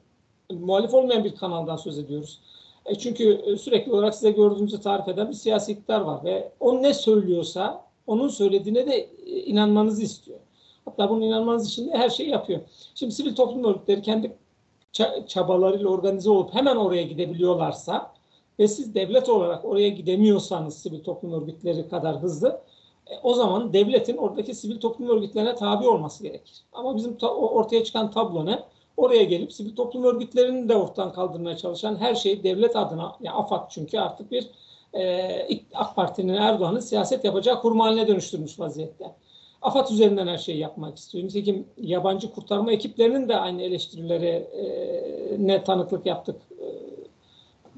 muhalif 0.52 0.94
olmayan 0.94 1.24
bir 1.24 1.36
kanaldan 1.36 1.78
söz 1.78 2.00
ediyoruz. 2.00 2.40
E 2.86 2.96
çünkü 2.96 3.42
e, 3.46 3.58
sürekli 3.58 3.92
olarak 3.92 4.16
size 4.16 4.32
gördüğünüzü 4.32 4.82
tarif 4.82 5.08
eden 5.08 5.30
bir 5.30 5.34
siyasi 5.34 5.72
iktidar 5.72 6.02
var 6.02 6.24
ve 6.24 6.52
o 6.60 6.82
ne 6.82 6.94
söylüyorsa 6.94 7.86
onun 8.08 8.28
söylediğine 8.28 8.88
de 8.88 8.96
e, 9.26 9.44
inanmanızı 9.44 10.04
istiyor. 10.04 10.40
Hatta 10.86 11.10
bunun 11.10 11.22
inanmanız 11.22 11.68
için 11.68 11.88
de 11.88 11.98
her 11.98 12.10
şeyi 12.10 12.30
yapıyor. 12.30 12.62
Şimdi 12.96 13.14
sivil 13.14 13.36
toplum 13.36 13.64
örgütleri 13.64 14.02
kendi 14.02 14.38
çabalarıyla 15.28 15.90
organize 15.90 16.30
olup 16.30 16.54
hemen 16.54 16.76
oraya 16.76 17.04
gidebiliyorlarsa 17.04 18.14
ve 18.60 18.68
siz 18.68 18.96
devlet 18.96 19.30
olarak 19.30 19.66
oraya 19.66 19.90
gidemiyorsanız 19.90 20.78
sivil 20.78 21.04
toplum 21.04 21.34
örgütleri 21.34 21.90
kadar 21.90 22.22
hızlı 22.22 22.62
e, 23.08 23.14
o 23.24 23.34
zaman 23.34 23.74
devletin 23.74 24.18
oradaki 24.18 24.56
sivil 24.56 24.80
toplum 24.80 25.10
örgütlerine 25.10 25.56
tabi 25.56 25.88
olması 25.88 26.24
gerekir. 26.24 26.62
Ama 26.74 26.96
bizim 26.96 27.18
ortaya 27.22 27.84
çıkan 27.84 28.12
tablo 28.12 28.46
ne? 28.46 28.64
Oraya 28.98 29.24
gelip 29.24 29.54
sivil 29.54 29.76
toplum 29.76 30.04
örgütlerini 30.04 30.70
de 30.70 30.76
ortadan 30.76 31.14
kaldırmaya 31.14 31.58
çalışan 31.58 31.96
her 31.96 32.16
şeyi 32.16 32.44
devlet 32.44 32.76
adına, 32.76 33.16
yani 33.22 33.36
AFAD 33.36 33.70
çünkü 33.70 34.00
artık 34.00 34.32
bir 34.32 34.50
e, 34.94 35.60
AK 35.74 35.96
Parti'nin 35.96 36.34
Erdoğan'ın 36.34 36.80
siyaset 36.80 37.26
yapacağı 37.26 37.62
kurum 37.62 37.80
haline 37.80 38.08
dönüştürmüş 38.08 38.60
vaziyette. 38.60 39.16
AFAD 39.62 39.90
üzerinden 39.90 40.28
her 40.28 40.38
şeyi 40.38 40.58
yapmak 40.58 40.98
istiyor. 40.98 41.26
Nitekim 41.26 41.68
yabancı 41.78 42.32
kurtarma 42.32 42.72
ekiplerinin 42.72 43.30
de 43.30 43.38
aynı 43.38 43.62
eleştirileri 43.62 44.28
e, 44.28 44.66
ne 45.38 45.64
tanıklık 45.64 46.06
yaptık. 46.06 46.42
E, 46.62 46.66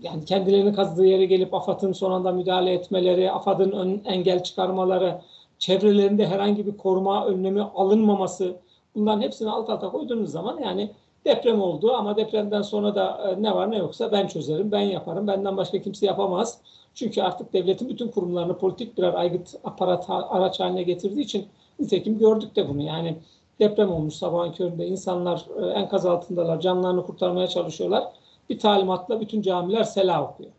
yani 0.02 0.26
kendilerini 0.26 0.76
kazdığı 0.76 1.06
yere 1.06 1.26
gelip 1.26 1.54
AFAD'ın 1.54 1.94
son 1.94 2.12
anda 2.12 2.32
müdahale 2.32 2.74
etmeleri, 2.74 3.32
AFAD'ın 3.32 3.72
ön, 3.72 4.02
engel 4.06 4.44
çıkarmaları, 4.44 5.22
çevrelerinde 5.60 6.28
herhangi 6.28 6.68
bir 6.68 6.78
koruma 6.78 7.26
önlemi 7.26 7.62
alınmaması 7.62 8.56
bunların 8.96 9.22
hepsini 9.22 9.50
alt 9.50 9.70
alta 9.70 9.92
koyduğunuz 9.92 10.32
zaman 10.32 10.60
yani 10.60 10.92
Deprem 11.26 11.62
oldu 11.62 11.94
ama 11.94 12.18
depremden 12.18 12.62
sonra 12.62 12.96
da 12.96 13.32
e, 13.32 13.44
ne 13.44 13.56
var 13.56 13.72
ne 13.72 13.78
yoksa 13.78 14.12
ben 14.12 14.28
çözerim, 14.28 14.72
ben 14.72 14.82
yaparım, 14.82 15.28
benden 15.28 15.58
başka 15.58 15.82
kimse 15.82 16.06
yapamaz. 16.06 16.60
Çünkü 16.94 17.22
artık 17.22 17.54
devletin 17.54 17.90
bütün 17.90 18.08
kurumlarını 18.08 18.58
politik 18.58 18.98
birer 18.98 19.14
aygıt 19.14 19.56
aparat 19.64 20.06
araç 20.10 20.60
haline 20.60 20.84
getirdiği 20.84 21.22
için 21.22 21.48
nitekim 21.80 22.18
gördük 22.18 22.56
de 22.56 22.70
bunu. 22.70 22.82
Yani 22.82 23.18
deprem 23.60 23.92
olmuş 23.92 24.14
sabahın 24.14 24.52
köründe 24.52 24.88
insanlar 24.88 25.46
e, 25.62 25.66
enkaz 25.66 26.06
altındalar, 26.06 26.60
canlarını 26.60 27.06
kurtarmaya 27.06 27.48
çalışıyorlar. 27.48 28.04
Bir 28.50 28.60
talimatla 28.60 29.22
bütün 29.22 29.42
camiler 29.42 29.84
sela 29.84 30.24
okuyor. 30.24 30.52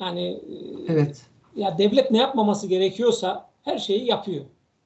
Yani 0.00 0.26
e, 0.26 0.92
evet. 0.92 1.26
ya 1.56 1.78
devlet 1.78 2.10
ne 2.10 2.18
yapmaması 2.18 2.66
gerekiyorsa 2.66 3.48
her 3.62 3.78
şeyi 3.78 4.06
yapıyor. 4.06 4.44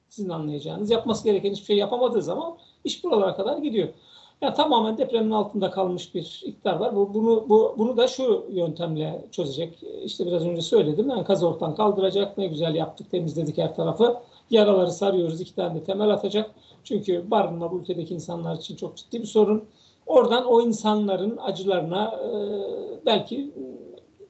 Sizin 0.09 0.29
anlayacağınız. 0.29 0.89
Yapması 0.89 1.23
gereken 1.23 1.51
hiçbir 1.51 1.65
şey 1.65 1.77
yapamadığı 1.77 2.21
zaman 2.21 2.57
iş 2.83 3.03
buralara 3.03 3.35
kadar 3.35 3.57
gidiyor. 3.57 3.87
Yani 4.41 4.53
tamamen 4.55 4.97
depremin 4.97 5.31
altında 5.31 5.71
kalmış 5.71 6.15
bir 6.15 6.43
iktidar 6.45 6.75
var. 6.75 6.95
Bu, 6.95 7.13
bunu, 7.13 7.49
bu, 7.49 7.75
bunu 7.77 7.97
da 7.97 8.07
şu 8.07 8.45
yöntemle 8.49 9.25
çözecek. 9.31 9.83
İşte 10.03 10.25
biraz 10.25 10.45
önce 10.45 10.61
söyledim. 10.61 11.11
Enkaz 11.11 11.43
ortadan 11.43 11.75
kaldıracak. 11.75 12.37
Ne 12.37 12.47
güzel 12.47 12.75
yaptık, 12.75 13.11
temizledik 13.11 13.57
her 13.57 13.75
tarafı. 13.75 14.17
Yaraları 14.49 14.91
sarıyoruz. 14.91 15.41
iki 15.41 15.55
tane 15.55 15.79
de 15.79 15.83
temel 15.83 16.09
atacak. 16.09 16.51
Çünkü 16.83 17.31
barınma 17.31 17.71
bu 17.71 17.79
ülkedeki 17.79 18.13
insanlar 18.13 18.55
için 18.55 18.75
çok 18.75 18.97
ciddi 18.97 19.21
bir 19.21 19.27
sorun. 19.27 19.63
Oradan 20.05 20.45
o 20.45 20.61
insanların 20.61 21.37
acılarına 21.37 22.05
e, 22.05 22.29
belki 23.05 23.51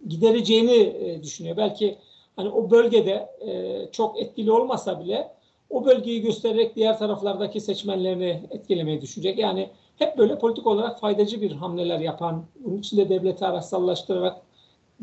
gidereceğini 0.08 0.78
e, 0.78 1.24
düşünüyor. 1.24 1.58
Belki 1.58 1.98
hani 2.36 2.50
o 2.50 2.72
bölgede 2.72 3.30
e, 3.42 3.92
çok 3.92 4.22
etkili 4.22 4.52
olmasa 4.52 5.00
bile 5.00 5.38
o 5.70 5.86
bölgeyi 5.86 6.22
göstererek 6.22 6.76
diğer 6.76 7.00
taraflardaki 7.00 7.62
seçmenlerini 7.62 8.42
etkilemeyi 8.52 9.02
düşünecek. 9.02 9.40
Yani 9.40 9.70
hep 9.98 10.18
böyle 10.18 10.40
politik 10.40 10.68
olarak 10.68 11.00
faydacı 11.00 11.42
bir 11.42 11.52
hamleler 11.52 12.00
yapan, 12.00 12.44
bunun 12.60 12.78
içinde 12.78 13.10
devleti 13.10 13.46
araçsallaştırarak 13.46 14.42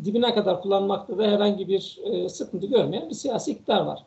dibine 0.05 0.35
kadar 0.35 0.63
kullanmakta 0.63 1.19
da 1.19 1.23
herhangi 1.23 1.69
bir 1.69 1.99
e, 2.05 2.29
sıkıntı 2.29 2.67
görmeyen 2.67 3.11
bir 3.11 3.15
siyasi 3.15 3.53
iktidar 3.53 3.81
var. 3.81 4.05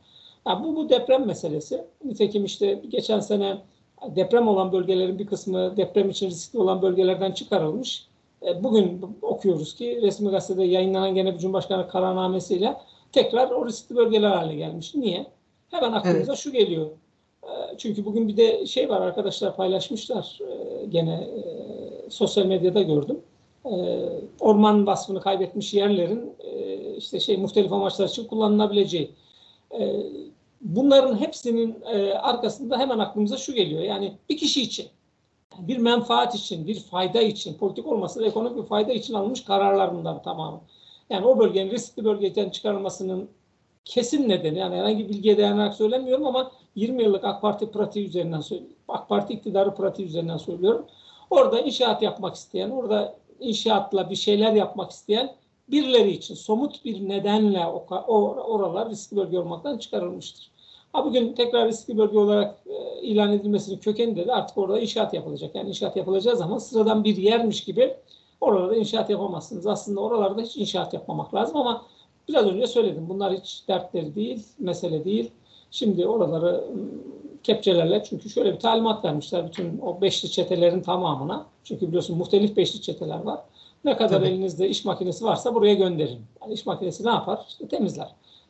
Yani 0.47 0.63
bu, 0.63 0.75
bu 0.75 0.89
deprem 0.89 1.25
meselesi. 1.25 1.85
Nitekim 2.03 2.45
işte 2.45 2.81
geçen 2.89 3.19
sene 3.19 3.57
deprem 4.07 4.47
olan 4.47 4.71
bölgelerin 4.71 5.19
bir 5.19 5.27
kısmı 5.27 5.77
deprem 5.77 6.09
için 6.09 6.29
riskli 6.29 6.59
olan 6.59 6.81
bölgelerden 6.81 7.31
çıkarılmış. 7.31 8.07
E, 8.45 8.63
bugün 8.63 9.01
okuyoruz 9.21 9.75
ki 9.75 9.99
resmi 10.01 10.29
gazetede 10.29 10.63
yayınlanan 10.63 11.15
gene 11.15 11.33
bir 11.33 11.39
Cumhurbaşkanı 11.39 11.87
kararnamesiyle 11.87 12.77
tekrar 13.11 13.51
o 13.51 13.65
riskli 13.65 13.95
bölgeler 13.95 14.29
haline 14.29 14.55
gelmiş. 14.55 14.95
Niye? 14.95 15.25
Hemen 15.71 15.91
aklımıza 15.91 16.31
evet. 16.31 16.39
şu 16.39 16.51
geliyor. 16.51 16.87
E, 17.71 17.77
çünkü 17.77 18.05
bugün 18.05 18.27
bir 18.27 18.37
de 18.37 18.65
şey 18.65 18.89
var 18.89 19.01
arkadaşlar 19.01 19.55
paylaşmışlar 19.55 20.39
e, 20.41 20.85
gene 20.85 21.13
e, 21.13 22.09
sosyal 22.09 22.45
medyada 22.45 22.81
gördüm. 22.81 23.19
Orman 24.39 24.87
vasfını 24.87 25.21
kaybetmiş 25.21 25.73
yerlerin 25.73 26.33
işte 26.97 27.19
şey 27.19 27.37
muhtelif 27.37 27.73
amaçlar 27.73 28.07
için 28.07 28.27
kullanılabileceği. 28.27 29.11
Bunların 30.61 31.19
hepsinin 31.19 31.81
arkasında 32.21 32.77
hemen 32.77 32.99
aklımıza 32.99 33.37
şu 33.37 33.53
geliyor. 33.53 33.81
Yani 33.81 34.13
bir 34.29 34.37
kişi 34.37 34.61
için, 34.61 34.87
bir 35.59 35.77
menfaat 35.77 36.35
için, 36.35 36.67
bir 36.67 36.79
fayda 36.79 37.21
için, 37.21 37.53
politik 37.53 37.87
olmasa 37.87 38.19
da 38.19 38.25
ekonomik 38.25 38.57
bir 38.57 38.67
fayda 38.67 38.93
için 38.93 39.13
alınmış 39.13 39.43
kararlar 39.43 39.95
bunlar 39.95 40.23
tamamı. 40.23 40.61
Yani 41.09 41.25
o 41.25 41.39
bölgenin 41.39 41.71
riskli 41.71 42.05
bölgeden 42.05 42.49
çıkarılmasının 42.49 43.29
kesin 43.85 44.29
nedeni 44.29 44.59
yani 44.59 44.75
herhangi 44.75 45.03
bir 45.03 45.09
bilgiye 45.09 45.37
dayanarak 45.37 45.75
söylemiyorum 45.75 46.25
ama 46.25 46.51
20 46.77 47.03
yıllık 47.03 47.23
AK 47.23 47.41
Parti 47.41 47.71
pratiği 47.71 48.07
üzerinden 48.07 48.41
söylüyorum. 48.41 48.75
AK 48.87 49.09
Parti 49.09 49.33
iktidarı 49.33 49.75
pratiği 49.75 50.07
üzerinden 50.07 50.37
söylüyorum. 50.37 50.85
Orada 51.29 51.59
inşaat 51.59 52.01
yapmak 52.01 52.35
isteyen, 52.35 52.69
orada 52.69 53.15
inşaatla 53.39 54.09
bir 54.09 54.15
şeyler 54.15 54.53
yapmak 54.53 54.91
isteyen 54.91 55.35
birileri 55.71 56.11
için 56.11 56.35
somut 56.35 56.85
bir 56.85 57.09
nedenle 57.09 57.67
oralar 57.67 58.89
riskli 58.89 59.17
bölge 59.17 59.39
olmaktan 59.39 59.77
çıkarılmıştır. 59.77 60.51
Ha 60.93 61.05
bugün 61.05 61.33
tekrar 61.33 61.67
riskli 61.67 61.97
bölge 61.97 62.17
olarak 62.17 62.55
e, 62.65 63.01
ilan 63.01 63.33
edilmesinin 63.33 63.77
kökeninde 63.77 64.27
de 64.27 64.33
artık 64.33 64.57
orada 64.57 64.79
inşaat 64.79 65.13
yapılacak. 65.13 65.55
Yani 65.55 65.69
inşaat 65.69 65.95
yapılacağı 65.95 66.35
zaman 66.37 66.57
sıradan 66.57 67.03
bir 67.03 67.17
yermiş 67.17 67.63
gibi 67.63 67.93
oralarda 68.41 68.75
inşaat 68.75 69.09
yapamazsınız. 69.09 69.67
Aslında 69.67 70.01
oralarda 70.01 70.41
hiç 70.41 70.57
inşaat 70.57 70.93
yapmamak 70.93 71.33
lazım 71.33 71.57
ama 71.57 71.85
biraz 72.29 72.45
önce 72.45 72.67
söyledim. 72.67 73.09
Bunlar 73.09 73.33
hiç 73.33 73.63
dertleri 73.67 74.15
değil, 74.15 74.43
mesele 74.59 75.05
değil. 75.05 75.31
Şimdi 75.71 76.07
oraları 76.07 76.47
ıı, 76.47 76.63
kepçelerle 77.43 78.03
çünkü 78.03 78.29
şöyle 78.29 78.53
bir 78.53 78.59
talimat 78.59 79.05
vermişler 79.05 79.47
bütün 79.47 79.79
o 79.79 80.01
beşli 80.01 80.31
çetelerin 80.31 80.81
tamamına. 80.81 81.45
Çünkü 81.63 81.87
biliyorsun 81.87 82.17
muhtelif 82.17 82.57
beşli 82.57 82.81
çeteler 82.81 83.19
var. 83.19 83.39
Ne 83.85 83.97
kadar 83.97 84.19
Tabii. 84.19 84.27
elinizde 84.27 84.69
iş 84.69 84.85
makinesi 84.85 85.25
varsa 85.25 85.55
buraya 85.55 85.73
gönderin. 85.73 86.19
Yani 86.41 86.53
iş 86.53 86.65
makinesi 86.65 87.05
ne 87.05 87.09
yapar? 87.09 87.45
İşte 87.47 87.67
temizler. 87.67 88.07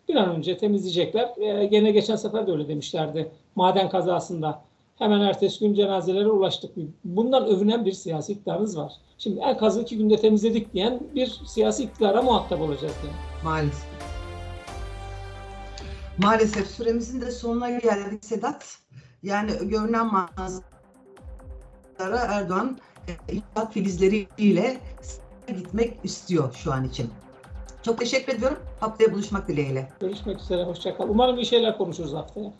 Bir 0.09 0.15
an 0.15 0.35
önce 0.35 0.57
temizleyecekler. 0.57 1.29
Ee, 1.37 1.65
gene 1.65 1.91
geçen 1.91 2.15
sefer 2.15 2.47
de 2.47 2.51
öyle 2.51 2.67
demişlerdi. 2.67 3.31
Maden 3.55 3.89
kazasında 3.89 4.61
hemen 4.95 5.21
ertesi 5.21 5.59
gün 5.59 5.73
cenazelere 5.73 6.27
ulaştık. 6.27 6.71
Bundan 7.03 7.45
övünen 7.45 7.85
bir 7.85 7.91
siyasi 7.91 8.33
iktidarınız 8.33 8.77
var. 8.77 8.93
Şimdi 9.17 9.39
en 9.39 9.47
enkazı 9.47 9.81
iki 9.81 9.97
günde 9.97 10.17
temizledik 10.17 10.73
diyen 10.73 10.99
bir 11.15 11.39
siyasi 11.45 11.83
iktidara 11.83 12.21
muhatap 12.21 12.61
olacağız. 12.61 12.95
Yani. 13.03 13.15
Maalesef. 13.43 14.06
Maalesef 16.17 16.67
süremizin 16.67 17.21
de 17.21 17.31
sonuna 17.31 17.69
geldik 17.69 18.25
Sedat. 18.25 18.77
Yani 19.23 19.51
görünen 19.61 20.05
manzara 20.05 20.63
Erdoğan 22.19 22.77
inşaat 23.29 23.73
filizleriyle 23.73 24.77
gitmek 25.47 25.99
istiyor 26.03 26.53
şu 26.53 26.73
an 26.73 26.83
için. 26.83 27.09
Çok 27.83 27.99
teşekkür 27.99 28.33
ediyorum. 28.33 28.57
Haftaya 28.79 29.13
buluşmak 29.13 29.47
dileğiyle. 29.47 29.89
Görüşmek 29.99 30.41
üzere. 30.41 30.63
Hoşçakal. 30.63 31.09
Umarım 31.09 31.37
bir 31.37 31.45
şeyler 31.45 31.77
konuşuruz 31.77 32.13
haftaya. 32.13 32.53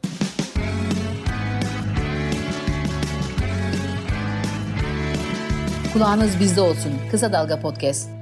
Kulağınız 5.94 6.40
bizde 6.40 6.62
olsun. 6.62 6.92
Kısa 7.12 7.34
Dalga 7.34 7.60
Podcast. 7.60 8.17